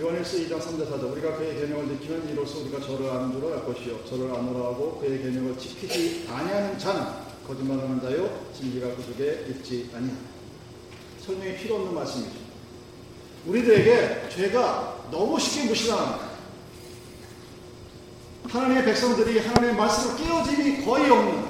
요한일서 0.00 0.38
2장 0.38 0.58
3절 0.58 0.90
4절 0.90 1.12
우리가 1.12 1.36
그의 1.36 1.60
계명을 1.60 1.98
지키는 1.98 2.30
이로써 2.30 2.60
우리가 2.60 2.80
저를 2.80 3.10
아는 3.10 3.32
줄알 3.32 3.66
것이요. 3.66 4.02
저를 4.08 4.32
아노라 4.34 4.70
하고 4.70 4.98
그의 4.98 5.18
계명을 5.18 5.58
지키지 5.58 6.26
아니하는 6.26 6.78
자는 6.78 7.02
거짓말하는 7.46 8.00
자요 8.00 8.50
진리가 8.56 8.94
그 8.96 9.02
속에 9.02 9.46
있지 9.50 9.90
아니하 9.94 10.14
설명이 11.22 11.54
필요 11.56 11.76
없는 11.76 11.94
말씀이죠. 11.94 12.32
우리들에게 13.44 14.28
죄가 14.30 15.08
너무 15.10 15.38
쉽게 15.38 15.68
무시당합니다. 15.68 16.30
하나님의 18.48 18.84
백성들이 18.86 19.38
하나님의 19.40 19.76
말씀을 19.76 20.16
깨어짐이 20.16 20.84
거의 20.86 21.10
없는 21.10 21.44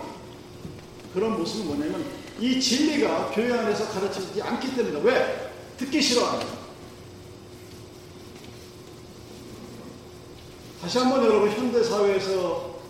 그런 1.15 1.39
모습은 1.39 1.67
뭐냐면 1.67 2.05
이 2.41 2.61
진리가 2.61 3.31
교회 3.33 3.53
안에서 3.53 3.87
가르치지 3.91 4.43
않기 4.43 4.75
때문이다. 4.75 4.99
왜? 5.05 5.53
듣기 5.77 6.03
싫어합니다 6.03 6.60
다시 10.90 10.98
한번 10.98 11.24
여러분 11.24 11.48
현대 11.53 11.85
사회에서 11.85 12.81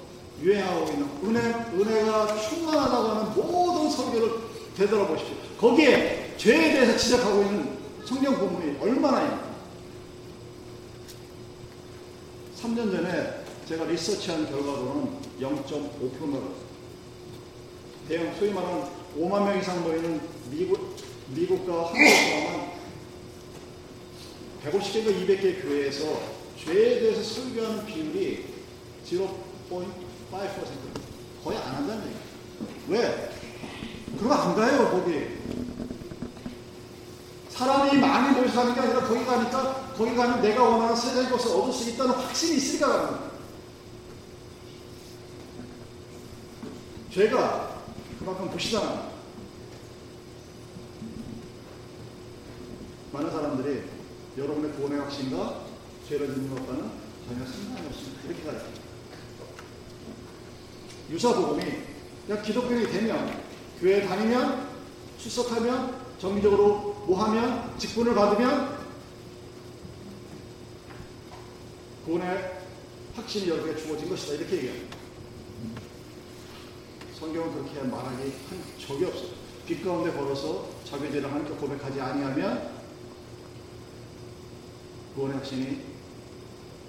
유행하고 0.40 0.90
있는 0.90 1.06
은혜, 1.22 1.38
은혜가 1.74 2.34
충만하다고 2.34 3.08
하는 3.08 3.34
모든 3.34 3.90
설교를 3.90 4.32
되돌아보십시오. 4.74 5.36
거기에 5.58 6.34
죄에 6.38 6.72
대해서 6.72 6.96
지적하고 6.96 7.42
있는 7.42 7.76
성경 8.06 8.38
본문이 8.38 8.78
얼마나 8.80 9.24
있나. 9.24 9.50
3년 12.62 12.90
전에 12.90 13.44
제가 13.68 13.84
리서치한 13.84 14.48
결과로는 14.48 15.18
0.5%로 15.38 16.54
대형 18.08 18.34
소위 18.38 18.50
말하는 18.54 18.82
5만 19.18 19.44
명 19.44 19.58
이상 19.58 19.82
모이는 19.82 20.22
미국, 20.50 20.96
미국과 21.34 21.92
한국과만 21.92 22.70
150개가 24.64 25.26
200개 25.26 25.60
교회에서 25.60 26.40
죄에 26.64 27.00
대해서 27.00 27.22
설교하는 27.22 27.86
비율이 27.86 28.44
0.5% 29.06 29.84
거의 31.42 31.58
안 31.58 31.74
한다는 31.76 32.04
얘기예요. 32.04 32.20
왜? 32.88 33.30
그거 34.18 34.34
안 34.34 34.54
가요, 34.54 34.90
거기. 34.90 35.40
사람이 37.48 37.98
많이 37.98 38.36
모여서 38.36 38.60
가는 38.60 38.74
게 38.74 38.80
아니라 38.80 39.00
거기 39.06 39.24
가니까 39.24 39.92
거기 39.96 40.14
가면 40.14 40.40
내가 40.40 40.62
원하는 40.64 40.96
세상의 40.96 41.30
것을 41.30 41.50
얻을 41.50 41.72
수 41.72 41.90
있다는 41.90 42.14
확신이 42.14 42.56
있으니까 42.56 42.88
가는 42.88 43.06
거예요. 43.08 43.30
죄가 47.12 47.82
그만큼 48.18 48.50
부시잖아. 48.50 49.10
많은 53.12 53.30
사람들이 53.30 53.82
여러분의 54.38 54.72
구원의 54.72 55.00
확신과 55.00 55.69
죄를 56.10 56.34
짓는 56.34 56.50
것과는 56.50 56.90
전혀 57.28 57.44
없습니다. 57.44 57.82
이렇게 58.26 58.42
가요. 58.42 58.60
유사복음이 61.08 61.62
그냥 62.26 62.42
기독교인이 62.42 62.90
되면 62.90 63.40
교회 63.78 64.04
다니면 64.04 64.70
출석하면 65.18 66.00
정기적으로 66.18 67.04
모하면 67.06 67.78
직분을 67.78 68.12
받으면 68.12 68.76
구원의 72.04 72.60
확신이 73.14 73.48
여러분에게 73.48 73.80
주어진 73.80 74.08
것이다. 74.08 74.34
이렇게 74.34 74.56
얘기해요. 74.56 74.86
성경은 77.20 77.52
그렇게 77.52 77.82
말하기 77.82 78.32
한 78.48 78.64
적이 78.84 79.04
없어요. 79.04 79.30
빛 79.64 79.84
가운데 79.84 80.10
걸어서 80.10 80.70
자기 80.84 81.04
죄를 81.12 81.30
하나님께 81.30 81.54
고백하지 81.54 82.00
아니하면 82.00 82.80
구원의 85.14 85.36
확신이 85.36 85.89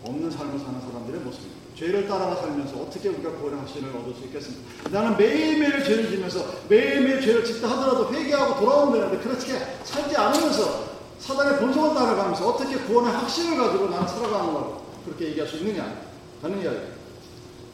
없는 0.03 0.31
삶을 0.31 0.59
사는 0.59 0.81
사람들의 0.81 1.21
모습입니다. 1.21 1.61
죄를 1.75 2.07
따라가 2.07 2.35
살면서 2.35 2.77
어떻게 2.77 3.09
우리가 3.09 3.31
구원의 3.31 3.59
확신을 3.59 3.95
얻을 3.95 4.13
수 4.13 4.25
있겠습니까? 4.25 4.89
나는 4.89 5.17
매일매일 5.17 5.83
죄를 5.83 6.09
지면서 6.09 6.45
매일매일 6.67 7.21
죄를 7.21 7.43
짓다 7.45 7.69
하더라도 7.69 8.13
회개하고 8.13 8.59
돌아오면 8.59 8.93
되는데 8.93 9.23
그렇게 9.23 9.57
살지 9.83 10.15
않으면서 10.15 10.91
사단의 11.19 11.59
본성을 11.59 11.93
따라가면서 11.95 12.49
어떻게 12.49 12.77
구원의 12.77 13.13
확신을 13.13 13.57
가지고 13.57 13.89
나는 13.89 14.07
살아가는 14.07 14.53
걸 14.53 14.77
그렇게 15.05 15.27
얘기할 15.29 15.47
수 15.47 15.57
있느냐 15.57 16.01
하는 16.41 16.61
이야기. 16.61 16.79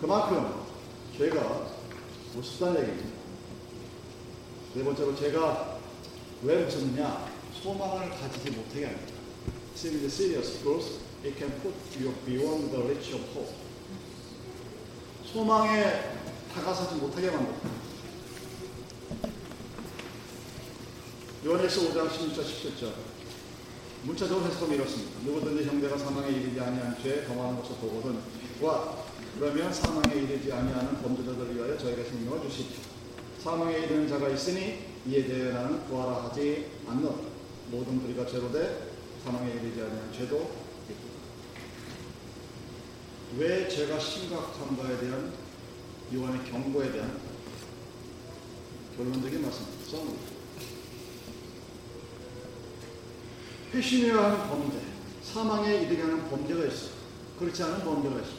그만큼 0.01 0.53
죄가 1.17 1.67
무섭다는 2.35 2.81
얘기입니다. 2.81 3.17
네 4.73 4.83
번째로 4.83 5.15
제가 5.15 5.77
왜 6.43 6.63
무섭느냐? 6.63 7.25
소망을 7.61 8.09
가지지 8.09 8.51
못하게 8.51 8.85
합니다. 8.85 9.13
Sin 9.75 9.95
is 9.95 10.13
serious 10.13 10.57
because 10.59 11.06
it 11.23 11.35
can 11.37 11.51
put 11.61 11.73
you 11.99 12.13
beyond 12.25 12.71
the 12.71 12.83
reach 12.83 13.13
of 13.13 13.21
hope. 13.33 13.53
소망에 15.25 16.11
다가서지 16.53 16.95
못하게 16.95 17.29
만듭니다. 17.31 17.69
요한에서 21.45 21.81
5장 21.81 22.09
16절 22.09 22.43
17절 22.43 22.93
문자적으로 24.03 24.45
해석하면 24.47 24.75
이렇습니다. 24.75 25.19
누구든지 25.25 25.65
형제가 25.65 25.97
사망에 25.97 26.29
이르지 26.29 26.59
아니한 26.59 26.97
죄 27.01 27.25
범하는 27.25 27.61
것을 27.61 27.75
보거든 27.77 28.19
와 28.61 28.97
그러면 29.37 29.71
사망에 29.73 30.15
이르지 30.15 30.51
아니하는 30.51 31.01
범죄자들을 31.01 31.55
위하여 31.55 31.77
저에게 31.77 32.03
생명을 32.03 32.41
주십시오. 32.49 32.81
사망에 33.43 33.77
이르는 33.79 34.07
자가 34.07 34.29
있으니 34.29 34.79
이에 35.05 35.25
대해 35.25 35.51
나는 35.53 35.85
구하라 35.87 36.25
하지 36.25 36.71
않노 36.87 37.25
모든 37.69 38.01
우리가 38.01 38.25
죄로 38.25 38.51
돼 38.51 38.91
사망에 39.23 39.51
이르지 39.51 39.81
아니한 39.81 40.11
죄도 40.11 40.56
왜 43.35 43.67
죄가 43.67 43.99
심각한가에 43.99 44.99
대한 44.99 45.33
요한의 46.13 46.49
경고에 46.49 46.91
대한 46.91 47.19
결론적인 48.95 49.41
말씀입니다. 49.41 49.85
써놓습니다. 49.91 50.37
회심해야 53.73 54.23
하는 54.23 54.49
범죄, 54.49 54.79
사망에 55.23 55.81
이르게 55.81 56.01
하는 56.01 56.29
범죄가 56.29 56.65
있어. 56.65 56.87
그렇지 57.37 57.61
않은 57.63 57.83
범죄가 57.83 58.15
있어. 58.21 58.31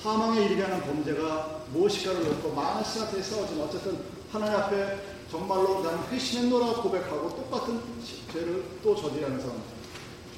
사망에 0.00 0.46
이르게 0.46 0.62
하는 0.62 0.80
범죄가 0.82 1.64
무엇일까를 1.72 2.24
놓고 2.24 2.54
많은 2.54 2.84
시간에 2.84 3.20
싸우지만 3.20 3.66
어쨌든 3.66 3.98
하나님 4.30 4.56
앞에 4.56 4.98
정말로 5.30 5.82
나는 5.82 5.98
회심했노라 6.10 6.80
고백하고 6.80 7.28
똑같은 7.30 7.80
죄를 8.32 8.64
또 8.82 8.94
저지르는 8.94 9.40
사람. 9.40 9.60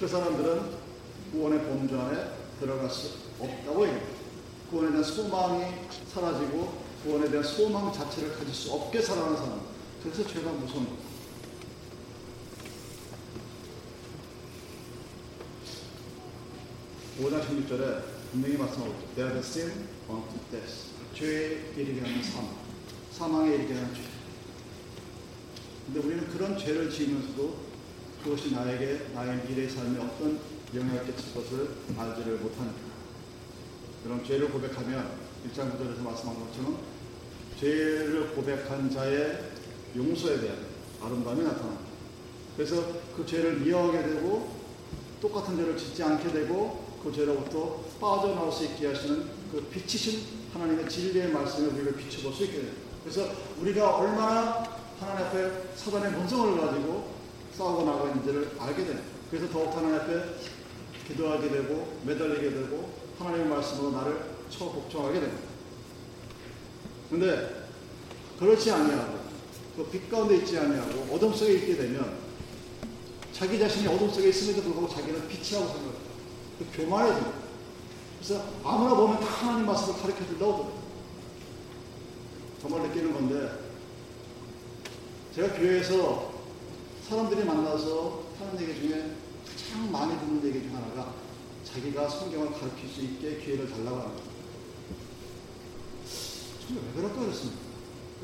그 0.00 0.08
사람들은 0.08 0.86
구원의 1.32 1.64
범주 1.64 2.00
안에 2.00 2.45
들어갈 2.60 2.90
수 2.90 3.10
없다고 3.38 3.84
얘기합니다. 3.84 4.16
구원에 4.70 4.90
대한 4.90 5.04
소망이 5.04 5.64
사라지고 6.12 6.86
구원에 7.02 7.28
대한 7.30 7.44
소망 7.44 7.92
자체를 7.92 8.32
가질 8.36 8.52
수 8.54 8.72
없게 8.72 9.00
살아가는 9.00 9.36
사람. 9.36 9.60
그래서 10.02 10.26
죄가 10.26 10.50
무서운 10.52 10.86
거예요. 10.86 11.06
5장 17.20 17.40
16절에 17.40 18.02
분명히 18.32 18.56
말씀하고. 18.56 18.94
They 19.14 19.24
are 19.24 19.32
the 19.32 19.38
sin 19.38 19.88
unto 20.08 20.38
death. 20.50 20.90
죄에 21.14 21.72
이르게 21.76 22.00
하는 22.00 22.22
사망. 22.22 22.54
사망에 23.10 23.54
이르게 23.54 23.74
하는 23.74 23.94
죄. 23.94 24.02
근데 25.86 26.00
우리는 26.00 26.28
그런 26.28 26.58
죄를 26.58 26.90
지으면서도 26.90 27.56
그것이 28.22 28.52
나에게 28.52 29.12
나의 29.14 29.46
미래의 29.46 29.70
삶에 29.70 29.98
어떤 29.98 30.38
영향을 30.76 31.06
끼칠 31.06 31.34
것을 31.34 31.68
알지를 31.96 32.38
못하니까. 32.38 32.78
그럼 34.02 34.24
죄를 34.24 34.50
고백하면 34.50 35.10
1장 35.46 35.72
9절에서 35.72 36.02
말씀한 36.02 36.46
것처럼 36.46 36.78
죄를 37.58 38.34
고백한 38.34 38.90
자의 38.90 39.50
용서에 39.96 40.40
대한 40.40 40.58
아름다움이 41.02 41.42
나타납니다. 41.42 41.84
그래서 42.56 43.00
그 43.16 43.24
죄를 43.26 43.60
미워하게 43.60 44.02
되고 44.02 44.56
똑같은 45.20 45.56
죄를 45.56 45.76
짓지 45.76 46.02
않게 46.02 46.30
되고 46.32 46.84
그 47.02 47.12
죄로부터 47.12 47.82
빠져나올 48.00 48.52
수 48.52 48.64
있게 48.64 48.88
하시는 48.88 49.24
그 49.50 49.62
빛이신 49.70 50.36
하나님의 50.52 50.88
진리의 50.88 51.30
말씀에 51.30 51.68
우리를 51.68 51.96
비춰볼 51.96 52.32
수 52.32 52.44
있게 52.44 52.56
됩니다. 52.58 52.78
그래서 53.02 53.30
우리가 53.60 53.96
얼마나 53.96 54.64
하나님 54.98 55.26
앞에 55.26 55.74
사단의 55.76 56.12
본성을 56.12 56.60
가지고 56.60 57.14
싸우고 57.56 57.84
나가고 57.84 58.08
있는지를 58.08 58.50
알게 58.58 58.84
됩니다. 58.84 59.08
그래서 59.30 59.48
더욱 59.50 59.74
하나님 59.76 59.96
앞에 59.96 60.24
기도하게 61.08 61.48
되고 61.48 61.98
매달리게 62.04 62.50
되고 62.50 62.90
하나님의 63.18 63.46
말씀으로 63.48 63.90
나를 63.92 64.20
처복종하게 64.50 65.20
됩니다. 65.20 65.42
근데 67.10 67.66
그렇지 68.38 68.70
아니하고 68.70 69.18
그 69.76 69.84
빛 69.90 70.10
가운데 70.10 70.36
있지 70.36 70.58
아니하고 70.58 71.14
어둠 71.14 71.32
속에 71.34 71.52
있게 71.54 71.76
되면 71.76 72.16
자기 73.32 73.58
자신이 73.58 73.86
어둠 73.88 74.08
속에 74.10 74.28
있음에도 74.30 74.62
불구하고 74.62 74.88
자기는 74.94 75.28
빛이라고 75.28 75.66
생각해요. 75.66 76.06
그 76.58 76.66
교만해집니다. 76.72 77.36
그래서 78.18 78.44
아무나 78.64 78.94
보면 78.94 79.20
다 79.20 79.26
하나님 79.26 79.66
말씀을 79.66 80.00
가르쳐 80.00 80.24
준다고 80.26 80.56
그래요. 80.56 80.72
정말 82.62 82.88
느끼는 82.88 83.12
건데 83.12 83.50
제가 85.34 85.52
교회에서 85.54 86.32
사람들이 87.08 87.44
만나서 87.44 88.22
하는 88.40 88.60
얘기 88.62 88.88
중에 88.88 89.10
가장 89.76 89.92
많이 89.92 90.18
듣는 90.18 90.42
얘기 90.46 90.62
중 90.62 90.74
하나가 90.74 91.12
자기가 91.62 92.08
성경을 92.08 92.50
가르칠 92.52 92.88
수 92.88 93.02
있게 93.02 93.36
기회를 93.44 93.68
달라고 93.70 93.96
하는 93.96 94.08
거예요. 94.08 94.22
정말 96.66 96.84
왜 96.86 96.92
그럴까 96.94 97.20
그랬습니다. 97.20 97.60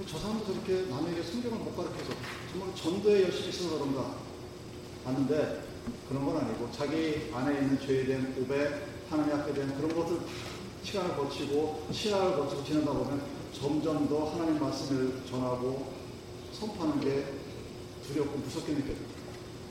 저 0.06 0.18
사람도 0.18 0.46
저렇게 0.46 0.88
남에게 0.88 1.22
성경을 1.22 1.58
못 1.58 1.76
가르쳐서 1.76 2.14
정말 2.50 2.74
전도에 2.74 3.24
열심히 3.24 3.50
있어서 3.50 3.78
그런가 3.78 4.16
봤는데 5.04 5.64
그런 6.08 6.24
건 6.24 6.38
아니고 6.38 6.70
자기 6.72 7.30
안에 7.34 7.60
있는 7.60 7.78
죄에 7.78 8.06
대한 8.06 8.34
고백, 8.34 8.88
하나님 9.10 9.34
앞에 9.34 9.52
대한 9.52 9.76
그런 9.76 9.94
것들 9.94 10.20
시간을 10.82 11.16
거치고 11.16 11.86
시간을 11.92 12.36
거치고 12.36 12.64
지나다 12.64 12.92
보면 12.92 13.22
점점 13.52 14.08
더 14.08 14.30
하나님 14.30 14.58
말씀을 14.58 15.22
전하고 15.28 15.92
선포하는 16.54 16.98
게 17.00 17.26
두렵고 18.06 18.38
무섭게 18.38 18.72
느껴집니다. 18.72 19.12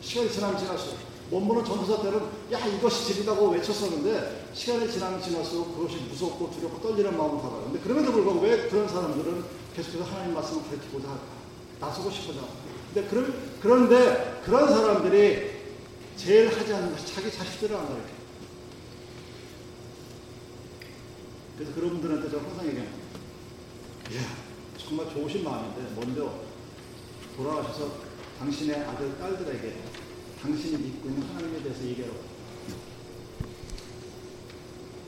시간이 0.02 0.32
지나면 0.32 0.60
지날수록 0.60 1.11
원본은 1.32 1.64
전도사 1.64 2.02
때는 2.02 2.20
야 2.52 2.60
이것이 2.68 3.14
진리다고 3.14 3.50
외쳤었는데 3.52 4.50
시간이 4.54 4.92
지나면 4.92 5.22
지날수록 5.22 5.76
그것이 5.78 5.98
무섭고 6.10 6.52
두렵고 6.52 6.82
떨리는 6.82 7.18
마음을 7.18 7.42
받아요. 7.42 7.64
근데 7.64 7.80
그럼에도 7.80 8.12
불구하고 8.12 8.42
왜 8.42 8.68
그런 8.68 8.88
사람들은 8.88 9.44
계속해서 9.76 10.04
하나님 10.04 10.34
말씀을 10.34 10.64
가르치고자 10.64 11.08
할까? 11.08 11.24
나서고 11.80 12.12
싶어자 12.12 12.42
근데 12.94 13.08
그런, 13.08 13.34
그런데 13.62 14.42
그런 14.44 14.68
사람들이 14.68 15.52
제일 16.18 16.50
하지 16.50 16.74
않는 16.74 16.92
것이 16.92 17.14
자기 17.16 17.32
자식들을 17.32 17.76
안 17.76 17.88
가르쳐. 17.88 18.22
그래서 21.56 21.74
그런 21.74 21.92
분들한테 21.92 22.30
제가 22.30 22.44
항상 22.44 22.68
얘기합니다. 22.68 22.98
이야, 24.12 24.22
정말 24.78 25.10
좋으신 25.14 25.44
마음인데, 25.44 25.96
먼저 25.96 26.34
돌아가셔서 27.38 27.92
당신의 28.40 28.84
아들, 28.84 29.18
딸들에게 29.18 29.76
당신이 30.42 30.78
믿고 30.78 31.10
있는 31.10 31.28
하나님에 31.30 31.62
대해서 31.62 31.84
얘기하라고. 31.84 32.20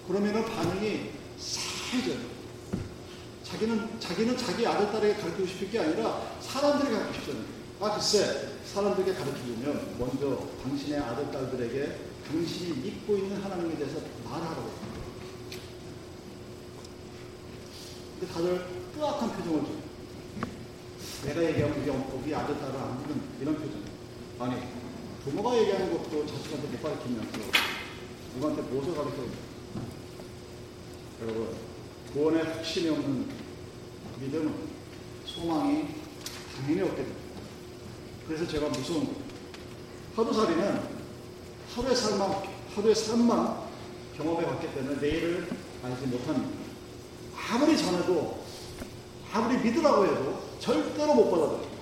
그러면은 0.08 0.46
반응이 0.46 1.12
싸해져요. 1.40 2.20
자기는, 3.44 4.00
자기는 4.00 4.38
자기 4.38 4.68
아들, 4.68 4.92
딸에게 4.92 5.22
가르치고 5.22 5.46
싶은 5.46 5.72
게 5.72 5.80
아니라 5.80 6.38
사람들에게 6.42 6.96
가르치고 6.96 7.32
거예요. 7.34 7.64
아, 7.80 7.96
글쎄, 7.96 8.50
사람들에게 8.66 9.14
가르치려면 9.14 9.96
먼저 9.98 10.48
당신의 10.64 11.00
아들, 11.00 11.32
딸들에게 11.32 12.00
당신이 12.28 12.78
믿고 12.78 13.18
있는 13.18 13.42
하나님에 13.42 13.76
대해서 13.76 14.00
말하라고. 14.24 14.72
근데 18.20 18.34
다들 18.34 18.66
뜨악한 18.96 19.32
표정을 19.38 19.64
줘요. 19.64 19.84
내가 21.26 21.44
얘기하면 21.44 22.12
우리 22.14 22.36
아들, 22.36 22.60
딸을 22.60 22.76
안 22.80 23.00
믿는 23.00 23.22
이런 23.42 23.56
표정. 23.56 23.84
아니, 24.40 24.83
부모가 25.24 25.58
얘기하는 25.58 25.90
것도 25.92 26.26
자식한테 26.28 26.68
못 26.68 26.84
가르치면서 26.84 27.38
누구한테 28.36 28.62
무엇을 28.64 28.94
가르쳐요? 28.94 29.30
여러분, 31.22 31.56
구원의 32.12 32.44
핵심이 32.44 32.90
없는 32.90 33.30
믿음은 34.20 34.54
소망이 35.26 35.88
당연히 36.56 36.82
없게 36.82 36.98
됩니다. 36.98 37.22
그래서 38.28 38.48
제가 38.48 38.68
무서운 38.68 39.06
거예요. 39.06 39.24
하루살이는 40.16 40.82
하루의 41.74 41.96
삶만, 41.96 42.44
하루의 42.76 42.94
삶만 42.94 43.64
경험해 44.18 44.46
봤기 44.46 44.74
때문에 44.74 45.00
내일을 45.00 45.48
알지 45.84 46.06
못합니다. 46.08 46.64
아무리 47.50 47.78
전해도, 47.78 48.44
아무리 49.32 49.58
믿으라고 49.58 50.06
해도 50.06 50.44
절대로 50.60 51.16
못 51.16 51.32
받아들여요. 51.32 51.73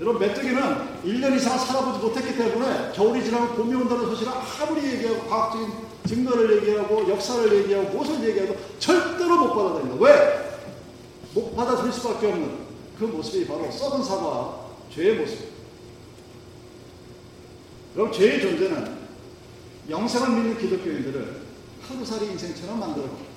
여러분, 0.00 0.18
메뚜기는 0.18 1.02
1년 1.04 1.36
이상 1.36 1.58
살아보지 1.58 1.98
못했기 1.98 2.34
때문에 2.34 2.92
겨울이 2.94 3.22
지나면 3.22 3.54
봄이 3.54 3.74
온다는 3.74 4.06
소식을 4.06 4.32
아무리 4.32 4.94
얘기하고 4.94 5.28
과학적인 5.28 5.72
증거를 6.06 6.56
얘기하고 6.56 7.06
역사를 7.10 7.54
얘기하고 7.54 7.90
무엇을 7.90 8.26
얘기해도 8.26 8.56
절대로 8.78 9.36
못 9.36 9.54
받아들입니다. 9.54 10.02
왜? 10.02 10.50
못 11.34 11.54
받아들일 11.54 11.92
수밖에 11.92 12.28
없는 12.28 12.50
그 12.98 13.04
모습이 13.04 13.46
바로 13.46 13.70
썩은 13.70 14.02
사과, 14.02 14.70
죄의 14.90 15.16
모습. 15.16 15.50
그럼 17.94 18.10
죄의 18.10 18.40
존재는 18.40 19.00
영생을 19.90 20.30
믿는 20.30 20.58
기독교인들을 20.58 21.42
하루살이 21.82 22.26
인생처럼 22.26 22.80
만들어요. 22.80 23.29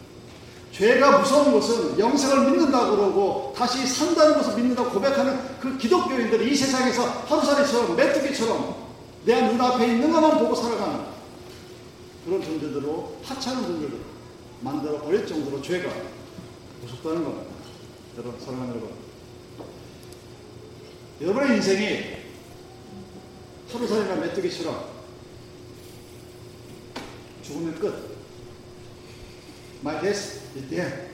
죄가 0.74 1.20
무서운 1.20 1.54
것은 1.54 2.00
영생을 2.00 2.50
믿는다 2.50 2.90
그러고 2.90 3.54
다시 3.56 3.86
산다는 3.86 4.34
것을 4.34 4.56
믿는다고 4.56 4.90
고백하는 4.90 5.60
그 5.60 5.78
기독교인들이 5.78 6.52
이 6.52 6.56
세상에서 6.56 7.04
하루살이처럼 7.04 7.96
메뚜기처럼 7.96 8.76
내 9.24 9.50
눈앞에 9.50 9.86
있는 9.86 10.12
것만 10.12 10.40
보고 10.40 10.56
살아가는 10.56 11.06
그런 12.26 12.42
존재들로 12.42 13.18
하찮은 13.24 13.64
존재들 13.64 14.00
만들어 14.62 15.00
버릴 15.02 15.28
정도로 15.28 15.62
죄가 15.62 15.90
무섭다는 16.82 17.24
겁니다. 17.24 17.54
여러분, 18.18 18.40
사랑하는 18.40 18.70
여러분. 18.70 18.92
여러분의 21.22 21.58
인생이 21.58 22.04
하루살이나 23.72 24.16
메뚜기처럼 24.16 24.86
죽으면 27.44 27.76
끝. 27.76 28.13
Is 29.86 30.42
there. 30.70 31.10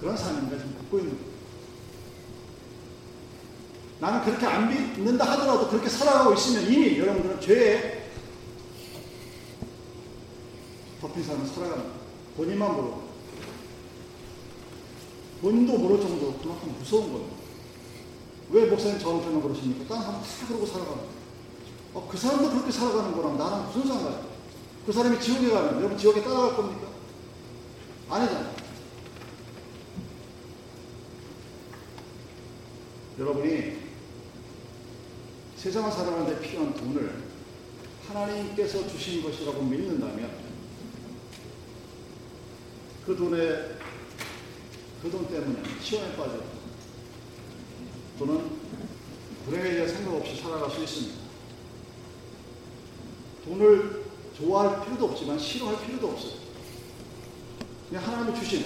그런 0.00 0.16
삶인가 0.16 0.56
지금 0.56 0.76
걷고 0.76 0.98
있는 0.98 1.12
거예요. 1.12 1.28
나는 4.00 4.24
그렇게 4.24 4.46
안 4.46 4.68
믿는다 4.68 5.24
하더라도 5.32 5.68
그렇게 5.68 5.88
살아가고 5.88 6.34
있으면 6.34 6.70
이미 6.70 6.98
여러분들은 6.98 7.40
죄에 7.40 8.10
덮인 11.00 11.24
삶을 11.24 11.46
살아가는. 11.46 11.84
본인만 12.36 12.72
모르고. 12.74 13.08
본인도 15.40 15.78
모를 15.78 16.00
정도로 16.00 16.34
그만큼 16.34 16.76
무서운 16.78 17.12
거예요. 17.12 17.28
왜 18.50 18.66
목사님 18.66 18.98
저한테만 18.98 19.42
그러십니까? 19.42 19.88
다른 19.88 20.02
사람 20.02 20.20
다 20.22 20.26
그러고 20.46 20.66
살아가는 20.66 20.96
거예요. 20.96 21.12
어, 21.94 22.08
그 22.10 22.16
사람도 22.16 22.50
그렇게 22.50 22.70
살아가는 22.70 23.12
거랑 23.12 23.38
나랑 23.38 23.66
무슨 23.66 23.86
상관이야? 23.88 24.27
그 24.88 24.92
사람이 24.94 25.20
지옥에 25.20 25.50
가면 25.50 25.76
여러분 25.80 25.98
지옥에 25.98 26.22
따라갈 26.22 26.56
겁니까? 26.56 26.88
아니잖아요. 28.08 28.54
여러분이 33.18 33.80
세상을 35.58 35.92
살아가는데 35.92 36.40
필요한 36.40 36.72
돈을 36.72 37.22
하나님께서 38.06 38.88
주신 38.88 39.22
것이라고 39.22 39.62
믿는다면 39.62 40.30
그 43.04 43.14
돈에 43.14 43.76
그 45.02 45.10
돈 45.10 45.28
때문에 45.28 45.62
시험에 45.82 46.16
빠져 46.16 46.42
또는 48.18 48.52
불행에 49.44 49.70
대해 49.70 49.86
생각 49.86 50.14
없이 50.14 50.34
살아갈 50.40 50.70
수 50.70 50.82
있습니다. 50.82 51.14
돈을 53.44 54.07
좋아할 54.38 54.84
필요도 54.84 55.06
없지만 55.06 55.38
싫어할 55.38 55.84
필요도 55.84 56.08
없어요. 56.08 56.32
그냥 57.88 58.04
하나님이 58.04 58.38
주신 58.38 58.64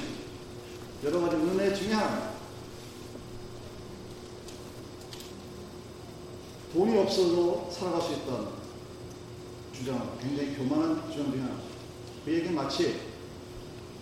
여러 1.02 1.20
가지 1.20 1.37
은혜 1.37 1.74
중에 1.74 1.92
하나입니다. 1.92 2.32
돈이 6.74 6.98
없어도 6.98 7.70
살아갈 7.70 8.02
수 8.02 8.12
있다는 8.12 8.48
주장, 9.74 10.16
굉장히 10.20 10.54
교만한 10.56 11.11
주장 11.11 11.30
중에 11.30 11.40
하나. 11.40 11.56
그 12.24 12.32
얘기는 12.32 12.54
마치 12.54 13.00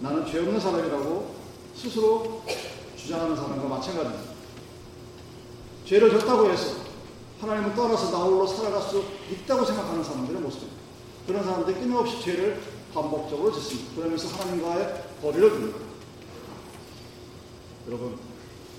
나는 0.00 0.26
죄 0.26 0.40
없는 0.40 0.58
사람이라고 0.58 1.36
스스로 1.74 2.42
주장하는 2.96 3.36
사람과 3.36 3.68
마찬가지입니다. 3.68 4.30
죄를 5.86 6.10
졌다고 6.10 6.50
해서 6.50 6.76
하나님을 7.40 7.74
떠나서 7.74 8.10
나 8.10 8.18
홀로 8.24 8.46
살아갈 8.46 8.82
수 8.82 9.04
있다고 9.30 9.64
생각하는 9.64 10.04
사람들의 10.04 10.40
모습입니다. 10.40 10.80
그런 11.30 11.44
사람들이 11.44 11.76
끊임없이 11.78 12.20
죄를 12.20 12.60
반복적으로 12.92 13.52
짓습니다. 13.52 13.94
그러면서 13.94 14.26
하나님과의 14.36 15.04
거리를 15.22 15.48
둡니다. 15.48 15.78
여러분, 17.86 18.18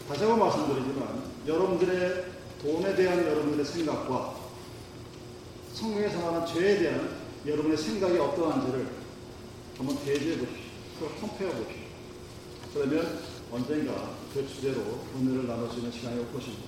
다시 0.06 0.24
한번 0.26 0.40
말씀드리지만 0.40 1.24
여러분들의 1.48 2.26
돈에 2.62 2.94
대한 2.94 3.26
여러분들의 3.26 3.66
생각과 3.66 4.36
성경에서 5.74 6.20
말하는 6.20 6.46
죄에 6.46 6.80
대한 6.80 7.22
여러분의 7.46 7.78
생각이 7.78 8.18
어떠한지를 8.18 8.86
한번 9.78 9.98
대조해 10.04 10.38
보십시오. 10.38 10.72
그걸 11.00 11.22
컴페어 11.22 11.50
보십시오. 11.52 11.86
그러면 12.74 13.20
언젠가 13.50 14.12
그 14.34 14.46
주제로 14.46 14.82
수 15.70 15.78
있는 15.78 15.90
시간이 15.90 16.20
올 16.20 16.34
것입니다. 16.34 16.64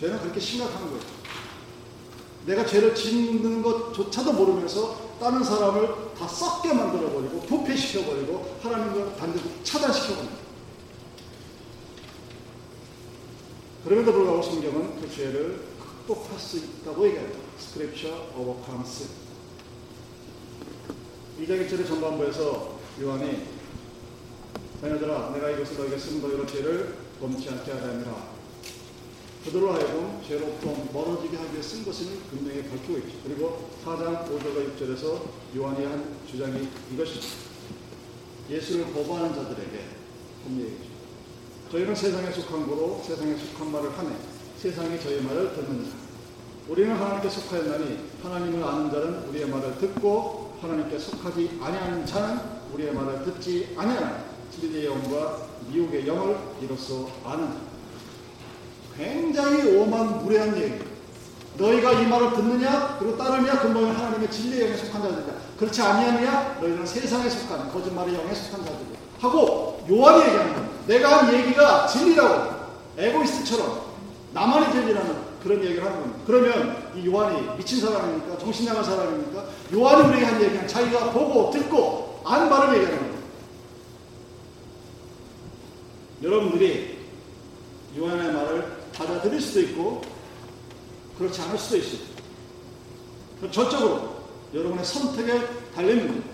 죄는 0.00 0.18
그렇게 0.18 0.40
심각한 0.40 0.90
거예요. 0.90 1.22
내가 2.46 2.66
죄를 2.66 2.94
짓는 2.94 3.62
것조차도 3.62 4.32
모르면서 4.32 5.12
다른 5.20 5.42
사람을 5.44 6.14
다 6.18 6.26
썩게 6.26 6.72
만들어버리고 6.72 7.40
부패시켜버리고 7.42 8.58
하나님을 8.62 9.16
반드시 9.16 9.44
차단시켜버립니다. 9.62 10.42
그럼에도 13.84 14.12
불구하고 14.12 14.42
성경은 14.42 15.00
그 15.00 15.14
죄를 15.14 15.60
극복할 15.78 16.38
수 16.38 16.58
있다고 16.58 17.06
얘기합니다. 17.06 17.38
Scripture 17.58 18.20
overcomes. 18.36 19.08
2장 21.40 21.66
1절의 21.66 21.86
전반부에서 21.86 22.78
요한이 23.00 23.46
자녀들아 24.80 25.30
내가 25.30 25.50
이것을 25.50 25.78
너에게 25.78 25.98
쓴 25.98 26.20
너희로 26.20 26.46
죄를 26.46 26.96
범치 27.20 27.48
않게 27.48 27.70
하려니라 27.72 28.31
그들로 29.44 29.72
하여금 29.72 30.20
죄로부터 30.26 30.72
멀어지게 30.92 31.36
하기 31.36 31.52
위해 31.52 31.62
쓴 31.62 31.84
것을 31.84 32.06
분명히 32.30 32.62
밝히고 32.62 32.98
있죠. 32.98 33.18
그리고 33.24 33.70
4장 33.84 34.24
5절과 34.28 34.78
6절에서 34.78 35.20
요한이 35.56 35.84
한 35.84 36.16
주장이 36.30 36.68
이것입니다. 36.92 37.26
예수를 38.48 38.92
거부하는 38.92 39.34
자들에게 39.34 39.84
한 40.44 40.60
얘기죠. 40.60 40.92
저희는 41.72 41.94
세상에 41.94 42.30
속한 42.30 42.68
거로 42.68 43.02
세상에 43.04 43.34
속한 43.36 43.72
말을 43.72 43.90
하네. 43.98 44.10
세상이 44.58 45.00
저희 45.00 45.20
말을 45.20 45.54
듣는 45.54 45.86
자. 45.86 45.90
우리는 46.68 46.94
하나님께 46.94 47.28
속하였나니 47.28 47.98
하나님을 48.22 48.62
아는 48.62 48.90
자는 48.92 49.28
우리의 49.28 49.48
말을 49.48 49.78
듣고 49.78 50.56
하나님께 50.60 50.96
속하지 50.98 51.58
아니하는 51.60 52.06
자는 52.06 52.38
우리의 52.72 52.94
말을 52.94 53.24
듣지 53.24 53.74
아니하나 53.76 54.24
진리의 54.54 54.86
영과 54.86 55.48
미혹의 55.68 56.06
영을 56.06 56.36
이로써 56.60 57.10
아는 57.24 57.48
자. 57.48 57.71
굉장히 58.96 59.76
오만 59.76 60.22
무례한 60.22 60.56
얘기. 60.56 60.92
너희가 61.56 61.92
이 61.92 62.06
말을 62.06 62.32
듣느냐 62.32 62.96
그리고 62.98 63.16
따르냐 63.16 63.58
그럼 63.58 63.74
너희는 63.74 63.94
하나님의 63.94 64.30
진리의 64.30 64.66
영에 64.66 64.76
속한 64.76 65.02
자들이다. 65.02 65.32
그렇지 65.58 65.82
아니하느냐 65.82 66.58
너희는 66.60 66.86
세상에 66.86 67.28
속한 67.28 67.72
거짓말의 67.72 68.14
영에 68.14 68.34
속한 68.34 68.64
자들이다. 68.64 68.98
하고 69.20 69.84
요한이 69.90 70.22
얘기하는 70.22 70.54
겁니다. 70.54 70.76
내가 70.86 71.18
한 71.18 71.34
얘기가 71.34 71.86
진리라고 71.86 72.52
에고이스트처럼 72.96 73.80
나만이 74.32 74.72
진리라는 74.72 75.16
그런 75.42 75.62
얘기를 75.62 75.84
하는 75.84 76.00
겁니다. 76.00 76.20
그러면 76.26 76.76
이 76.96 77.06
요한이 77.06 77.56
미친 77.56 77.80
사람입니까? 77.80 78.38
정신 78.38 78.64
나간 78.66 78.82
사람입니까? 78.82 79.44
요한이 79.74 80.08
우리에게 80.08 80.24
한 80.24 80.42
얘기는 80.42 80.66
자기가 80.68 81.10
보고 81.10 81.50
듣고 81.50 82.22
안 82.24 82.48
바를 82.48 82.74
얘기하는 82.74 82.98
겁니다. 82.98 83.22
여러분들이 86.22 86.98
요한의 87.98 88.32
말을 88.32 88.71
받아들일 89.06 89.40
수도 89.40 89.60
있고 89.60 90.02
그렇지 91.18 91.40
않을 91.42 91.58
수도 91.58 91.76
있습니다. 91.76 92.12
전적으로 93.50 94.22
여러분의 94.54 94.84
선택에 94.84 95.40
달리는 95.74 96.06
겁니다. 96.06 96.28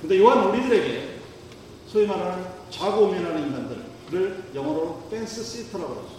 근데 0.00 0.18
요한 0.18 0.48
우리들에게 0.48 1.20
소위 1.86 2.06
말하는 2.06 2.44
좌고우면하는 2.70 3.48
인간들을 3.48 4.44
영어로 4.54 5.08
펜스 5.10 5.42
시터라고 5.42 5.94
그러죠. 5.94 6.10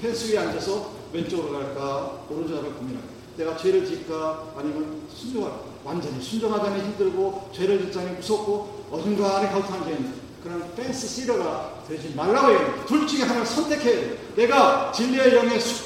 펜스 0.00 0.32
위에 0.32 0.38
앉아서 0.38 0.92
왼쪽으로 1.12 1.52
갈까 1.52 2.24
오른쪽으로 2.30 2.72
고민할까. 2.74 3.08
내가 3.36 3.56
죄를 3.56 3.86
짓까 3.86 4.52
아니면 4.56 5.02
순종할까. 5.12 5.72
완전히 5.84 6.22
순종하자니 6.22 6.82
힘들고 6.82 7.50
죄를 7.52 7.86
짓자니 7.86 8.16
무섭고 8.16 8.86
어딘가 8.90 9.38
안에 9.38 9.48
갈등한 9.50 9.84
게 9.86 9.92
있는 9.92 10.14
그런 10.42 10.74
펜스 10.74 11.06
시터가 11.06 11.71
되지 11.92 12.14
말라고 12.16 12.50
해요. 12.50 12.84
둘 12.86 13.06
중에 13.06 13.22
하나를 13.22 13.44
선택해야 13.44 14.00
돼요. 14.00 14.16
내가 14.34 14.92
진리의 14.92 15.34
영에 15.34 15.58
수, 15.58 15.84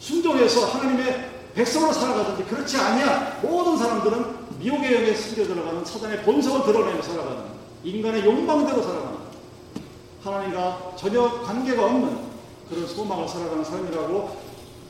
순종해서 0.00 0.66
하나님의 0.66 1.30
백성으로 1.54 1.92
살아가든지 1.92 2.44
그렇지 2.44 2.76
아니야. 2.76 3.40
모든 3.42 3.76
사람들은 3.76 4.48
미혹의 4.60 4.94
영에 4.94 5.14
숨겨 5.14 5.44
들어가는 5.44 5.84
사단의 5.84 6.22
본성을 6.22 6.64
드러내며 6.64 7.02
살아가는 7.02 7.42
인간의 7.82 8.24
욕망대로 8.24 8.82
살아가는 8.82 9.18
하나님과 10.22 10.92
전혀 10.96 11.42
관계가 11.42 11.84
없는 11.84 12.18
그런 12.68 12.86
소망을 12.86 13.28
살아가는 13.28 13.64
삶이라고 13.64 14.36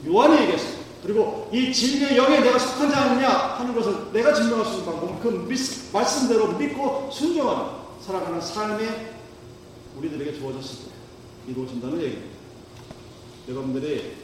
요한이 0.06 0.42
얘기했어요. 0.42 0.78
그리고 1.02 1.48
이 1.52 1.72
진리의 1.72 2.16
영에 2.16 2.40
내가 2.40 2.58
속한 2.58 2.90
자 2.90 3.02
아니냐 3.02 3.28
하는 3.28 3.74
것을 3.74 4.12
내가 4.12 4.34
증명할 4.34 4.66
수 4.66 4.78
있는 4.78 4.86
방법은 4.86 5.20
그 5.20 5.28
믿, 5.48 5.58
말씀대로 5.92 6.48
믿고 6.52 7.08
순종하는 7.12 7.70
살아가는 8.04 8.40
삶이 8.40 8.84
우리들에게 9.98 10.34
주어졌을 10.34 10.86
때 10.86 10.92
이루어진다는 11.48 12.00
얘기입니다. 12.00 12.36
여러분들이 13.48 14.16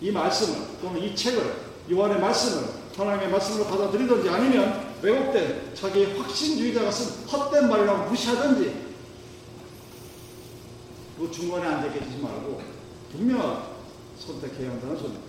이 0.00 0.10
말씀을 0.10 0.78
또는 0.80 1.02
이 1.02 1.14
책을 1.14 1.64
요한의 1.90 2.20
말씀을 2.20 2.68
하나님의 2.96 3.30
말씀으로 3.30 3.64
받아들이든지 3.66 4.28
아니면 4.28 4.94
왜곡된 5.02 5.74
자기 5.74 6.04
확신주의자가 6.04 6.90
쓴 6.90 7.26
헛된 7.26 7.68
말이라고 7.68 8.10
무시하든지 8.10 8.84
그 11.18 11.30
중간에 11.30 11.66
앉아 11.66 11.92
계시지 11.92 12.18
말고 12.18 12.62
분명하게 13.12 13.62
선택해야 14.18 14.70
한다는 14.70 14.96
소리입니다. 14.96 15.24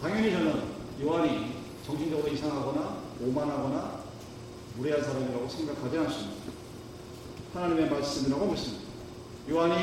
당연히 0.00 0.32
저는 0.32 0.62
요한이 1.02 1.56
정신적으로 1.84 2.28
이상하거나 2.32 3.02
오만하거나 3.20 4.05
무례한 4.76 5.02
사람이라고 5.02 5.48
생각하지 5.48 5.98
않습니다. 5.98 6.52
하나님의 7.54 7.88
말씀이라고 7.88 8.46
믿습니다. 8.46 8.84
요한이 9.50 9.74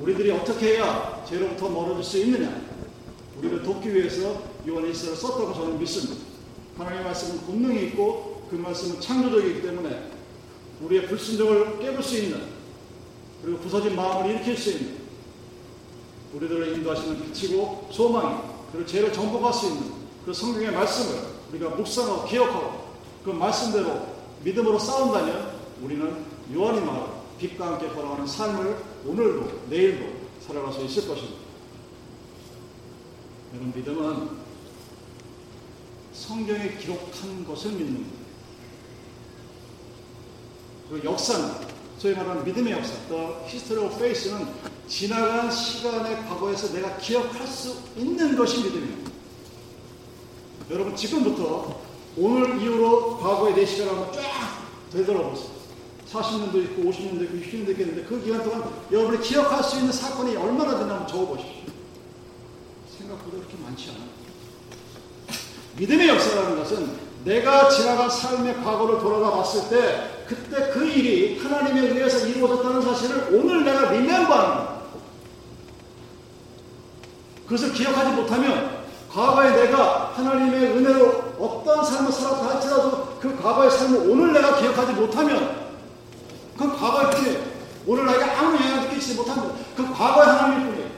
우리들이 0.00 0.30
어떻게 0.32 0.76
해야 0.76 1.24
죄로부터 1.26 1.68
멀어질 1.68 2.04
수 2.04 2.18
있느냐 2.18 2.60
우리를 3.38 3.62
돕기 3.62 3.94
위해서 3.94 4.42
요한의 4.68 4.94
시를 4.94 5.16
썼다고 5.16 5.54
저는 5.54 5.78
믿습니다. 5.78 6.16
하나님의 6.76 7.04
말씀은 7.04 7.40
본능이 7.42 7.86
있고 7.88 8.46
그 8.50 8.56
말씀은 8.56 9.00
창조적이기 9.00 9.62
때문에 9.62 10.10
우리의 10.82 11.06
불순종을 11.06 11.78
깨볼 11.78 12.02
수 12.02 12.18
있는 12.18 12.42
그리고 13.42 13.58
부서진 13.58 13.96
마음을 13.96 14.30
일으킬 14.30 14.56
수 14.56 14.70
있는 14.70 15.00
우리들을 16.34 16.76
인도하시는 16.76 17.32
빛이고 17.32 17.88
소망이 17.90 18.40
그리고 18.72 18.86
죄를 18.86 19.12
정복할 19.12 19.52
수 19.52 19.66
있는 19.66 19.92
그 20.24 20.32
성경의 20.32 20.72
말씀을 20.72 21.22
우리가 21.50 21.70
묵상하고 21.70 22.26
기억하고 22.26 22.90
그 23.24 23.30
말씀대로 23.30 24.09
믿음으로 24.44 24.78
싸운다면 24.78 25.60
우리는 25.82 26.24
요한이 26.52 26.80
말한 26.80 27.20
빛과 27.38 27.66
함께 27.66 27.88
걸어가는 27.88 28.26
삶을 28.26 28.76
오늘도 29.06 29.66
내일도 29.68 30.06
살아갈 30.46 30.72
수 30.72 30.84
있을 30.84 31.08
것입니다. 31.08 31.40
여러분 33.52 33.72
믿음은 33.74 34.30
성경에 36.12 36.76
기록한 36.76 37.44
것을 37.46 37.72
믿는 37.72 37.94
거예요. 37.94 38.20
그 40.90 41.00
역사는 41.04 41.68
소위 41.98 42.14
말하는 42.14 42.44
믿음의 42.44 42.72
역사, 42.72 42.94
The 43.08 43.26
History 43.44 43.86
of 43.86 43.96
Faith는 43.96 44.48
지나간 44.88 45.50
시간의 45.50 46.16
과거에서 46.26 46.72
내가 46.74 46.96
기억할 46.96 47.46
수 47.46 47.76
있는 47.96 48.36
것이 48.36 48.62
믿음입니다. 48.62 49.10
여러분 50.70 50.96
지금부터 50.96 51.80
오늘 52.16 52.60
이후로 52.60 53.18
과거의 53.18 53.54
내 53.54 53.64
시간을 53.64 53.92
한번 53.92 54.12
쫙 54.12 54.22
되돌아보세요. 54.92 55.60
40년도 56.10 56.62
있고 56.64 56.90
50년도 56.90 57.22
있고 57.22 57.36
60년도 57.36 57.68
있겠는데 57.70 58.02
그 58.04 58.20
기간 58.22 58.42
동안 58.42 58.64
여러분이 58.90 59.20
기억할 59.20 59.62
수 59.62 59.76
있는 59.78 59.92
사건이 59.92 60.36
얼마나 60.36 60.78
되나 60.78 60.94
한번 60.94 61.06
적어보십시오. 61.06 61.62
생각보다 62.98 63.36
그렇게 63.36 63.56
많지 63.62 63.90
않아요. 63.90 64.10
믿음의 65.76 66.08
역사라는 66.08 66.58
것은 66.58 67.10
내가 67.24 67.68
지나간 67.68 68.10
삶의 68.10 68.56
과거를 68.56 68.98
돌아가 68.98 69.30
봤을 69.36 69.68
때 69.68 70.24
그때 70.26 70.70
그 70.72 70.86
일이 70.86 71.38
하나님에 71.38 71.88
의해서 71.90 72.26
이루어졌다는 72.26 72.82
사실을 72.82 73.28
오늘 73.32 73.64
내가 73.64 73.92
리멤버하는. 73.92 74.80
그것을 77.44 77.72
기억하지 77.72 78.12
못하면 78.12 78.84
과거에 79.10 79.50
내가 79.50 80.12
하나님의 80.14 80.70
은혜로 80.70 81.29
어떤 81.40 81.84
삶을 81.84 82.12
살았다 82.12 82.54
할지라도 82.54 83.18
그 83.20 83.36
과거의 83.40 83.70
삶을 83.70 84.10
오늘 84.10 84.32
내가 84.32 84.56
기억하지 84.56 84.92
못하면 84.92 85.70
그 86.56 86.76
과거의 86.76 87.10
뿐이에요. 87.10 87.50
오늘 87.86 88.04
나에게 88.04 88.24
아무 88.24 88.56
영향을 88.56 88.90
끼치지 88.90 89.14
못합니다. 89.14 89.54
그 89.74 89.90
과거의 89.92 90.26
하나님일 90.26 90.66
뿐이에요. 90.66 90.90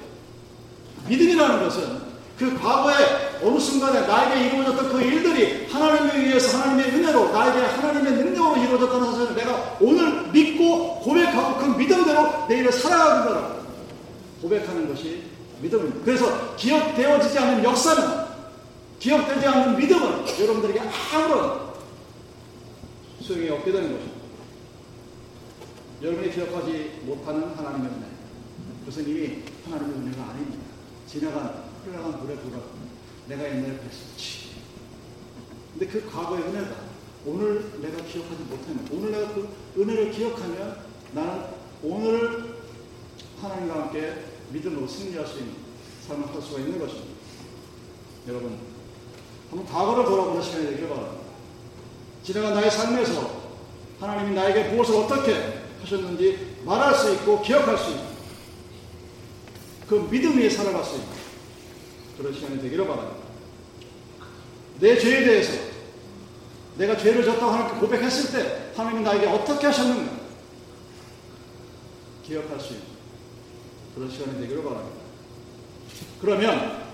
믿음이라는 1.08 1.62
것은 1.64 2.12
그 2.38 2.58
과거에 2.58 3.32
어느 3.44 3.58
순간에 3.58 4.00
나에게 4.00 4.48
이루어졌던 4.48 4.92
그 4.92 5.00
일들이 5.00 5.68
하나님에 5.70 6.16
의해서 6.16 6.58
하나님의 6.58 6.90
은혜로 6.90 7.30
나에게 7.30 7.60
하나님의 7.60 8.12
능력으로 8.12 8.56
이루어졌다는 8.56 9.12
사실을 9.12 9.34
내가 9.36 9.76
오늘 9.80 10.28
믿고 10.32 11.00
고백하고 11.00 11.58
그 11.58 11.78
믿음대로 11.78 12.46
내 12.48 12.58
일을 12.58 12.72
살아가는 12.72 13.24
거라 13.26 13.52
고백하는 14.40 14.88
것이 14.88 15.22
믿음입니다. 15.60 16.00
그래서 16.04 16.56
기억되어지지 16.56 17.38
않는 17.38 17.62
역사는 17.62 18.31
기억되지 19.02 19.44
않는 19.48 19.76
믿음은 19.78 20.40
여러분들에게 20.40 20.80
아무런 21.12 21.72
소용이 23.20 23.48
없게 23.50 23.72
되는 23.72 23.92
것입니다. 23.92 24.22
여러분이 26.02 26.30
기억하지 26.30 27.00
못하는 27.02 27.52
하나님의 27.52 27.90
은혜. 27.90 28.06
그것은 28.80 29.08
이미 29.08 29.42
하나님의 29.64 29.96
은혜가 29.96 30.30
아닙니다. 30.30 30.62
지나간 31.08 31.64
흘러간 31.84 32.20
물에 32.20 32.36
불어 32.36 32.62
내가 33.26 33.44
옛날에 33.44 33.76
그랬었지. 33.78 34.50
근데 35.72 35.86
그 35.86 36.08
과거의 36.08 36.44
은혜가 36.44 36.92
오늘 37.26 37.80
내가 37.80 38.04
기억하지 38.04 38.42
못하면 38.44 38.86
오늘 38.92 39.10
내가 39.10 39.34
그 39.34 39.48
은혜를 39.78 40.12
기억하면 40.12 40.78
나는 41.12 41.44
오늘 41.82 42.54
하나님과 43.40 43.82
함께 43.82 44.26
믿음으로 44.52 44.86
승리할 44.86 45.26
수 45.26 45.40
있는 45.40 45.56
삶을 46.06 46.28
할 46.28 46.40
수가 46.40 46.60
있는 46.60 46.78
것입니다. 46.78 47.12
여러분 48.28 48.71
한번 49.52 49.66
과거를 49.66 50.06
돌아보는 50.06 50.40
시간이 50.40 50.64
되길 50.70 50.88
바랍니다. 50.88 51.26
지나간 52.24 52.54
나의 52.54 52.70
삶에서 52.70 53.42
하나님이 54.00 54.34
나에게 54.34 54.70
무엇을 54.70 54.96
어떻게 54.96 55.62
하셨는지 55.82 56.56
말할 56.64 56.94
수 56.94 57.12
있고 57.12 57.42
기억할 57.42 57.76
수 57.76 57.90
있는 57.90 58.04
그 59.86 60.08
믿음 60.10 60.38
위에 60.38 60.48
살아갈 60.48 60.82
수 60.82 60.94
있는 60.94 61.08
그런 62.16 62.32
시간이 62.32 62.62
되기를 62.62 62.86
바랍니다. 62.86 63.18
내 64.80 64.98
죄에 64.98 65.22
대해서 65.22 65.52
내가 66.78 66.96
죄를 66.96 67.22
졌다고 67.22 67.52
하나님께 67.52 67.80
고백했을 67.80 68.32
때 68.32 68.72
하나님이 68.74 69.04
나에게 69.04 69.26
어떻게 69.26 69.66
하셨는가 69.66 70.12
기억할 72.24 72.58
수 72.58 72.72
있는 72.72 72.86
그런 73.94 74.10
시간이 74.10 74.40
되기를 74.40 74.64
바랍니다. 74.64 74.96
그러면 76.22 76.86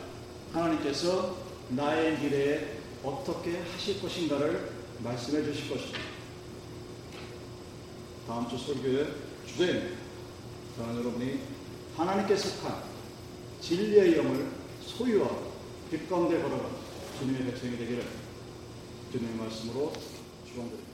하나님께서 0.53 1.48
나의 1.71 2.19
미래에 2.19 2.79
어떻게 3.03 3.59
하실 3.59 4.01
것인가를 4.01 4.71
말씀해 5.03 5.45
주실 5.45 5.69
것입니다. 5.69 5.99
다음 8.27 8.49
주 8.49 8.59
설교의 8.59 9.07
주제입니다. 9.47 9.97
저는 10.77 10.97
여러분이 10.97 11.41
하나님께 11.97 12.37
속한 12.37 12.83
진리의 13.61 14.17
영을 14.17 14.49
소유하고 14.81 15.53
빛 15.91 16.09
가운데 16.09 16.41
걸어가 16.41 16.71
주님의 17.19 17.45
백성이 17.45 17.77
되기를 17.77 18.05
주님의 19.13 19.35
말씀으로 19.37 19.93
축원드립니다. 20.47 20.88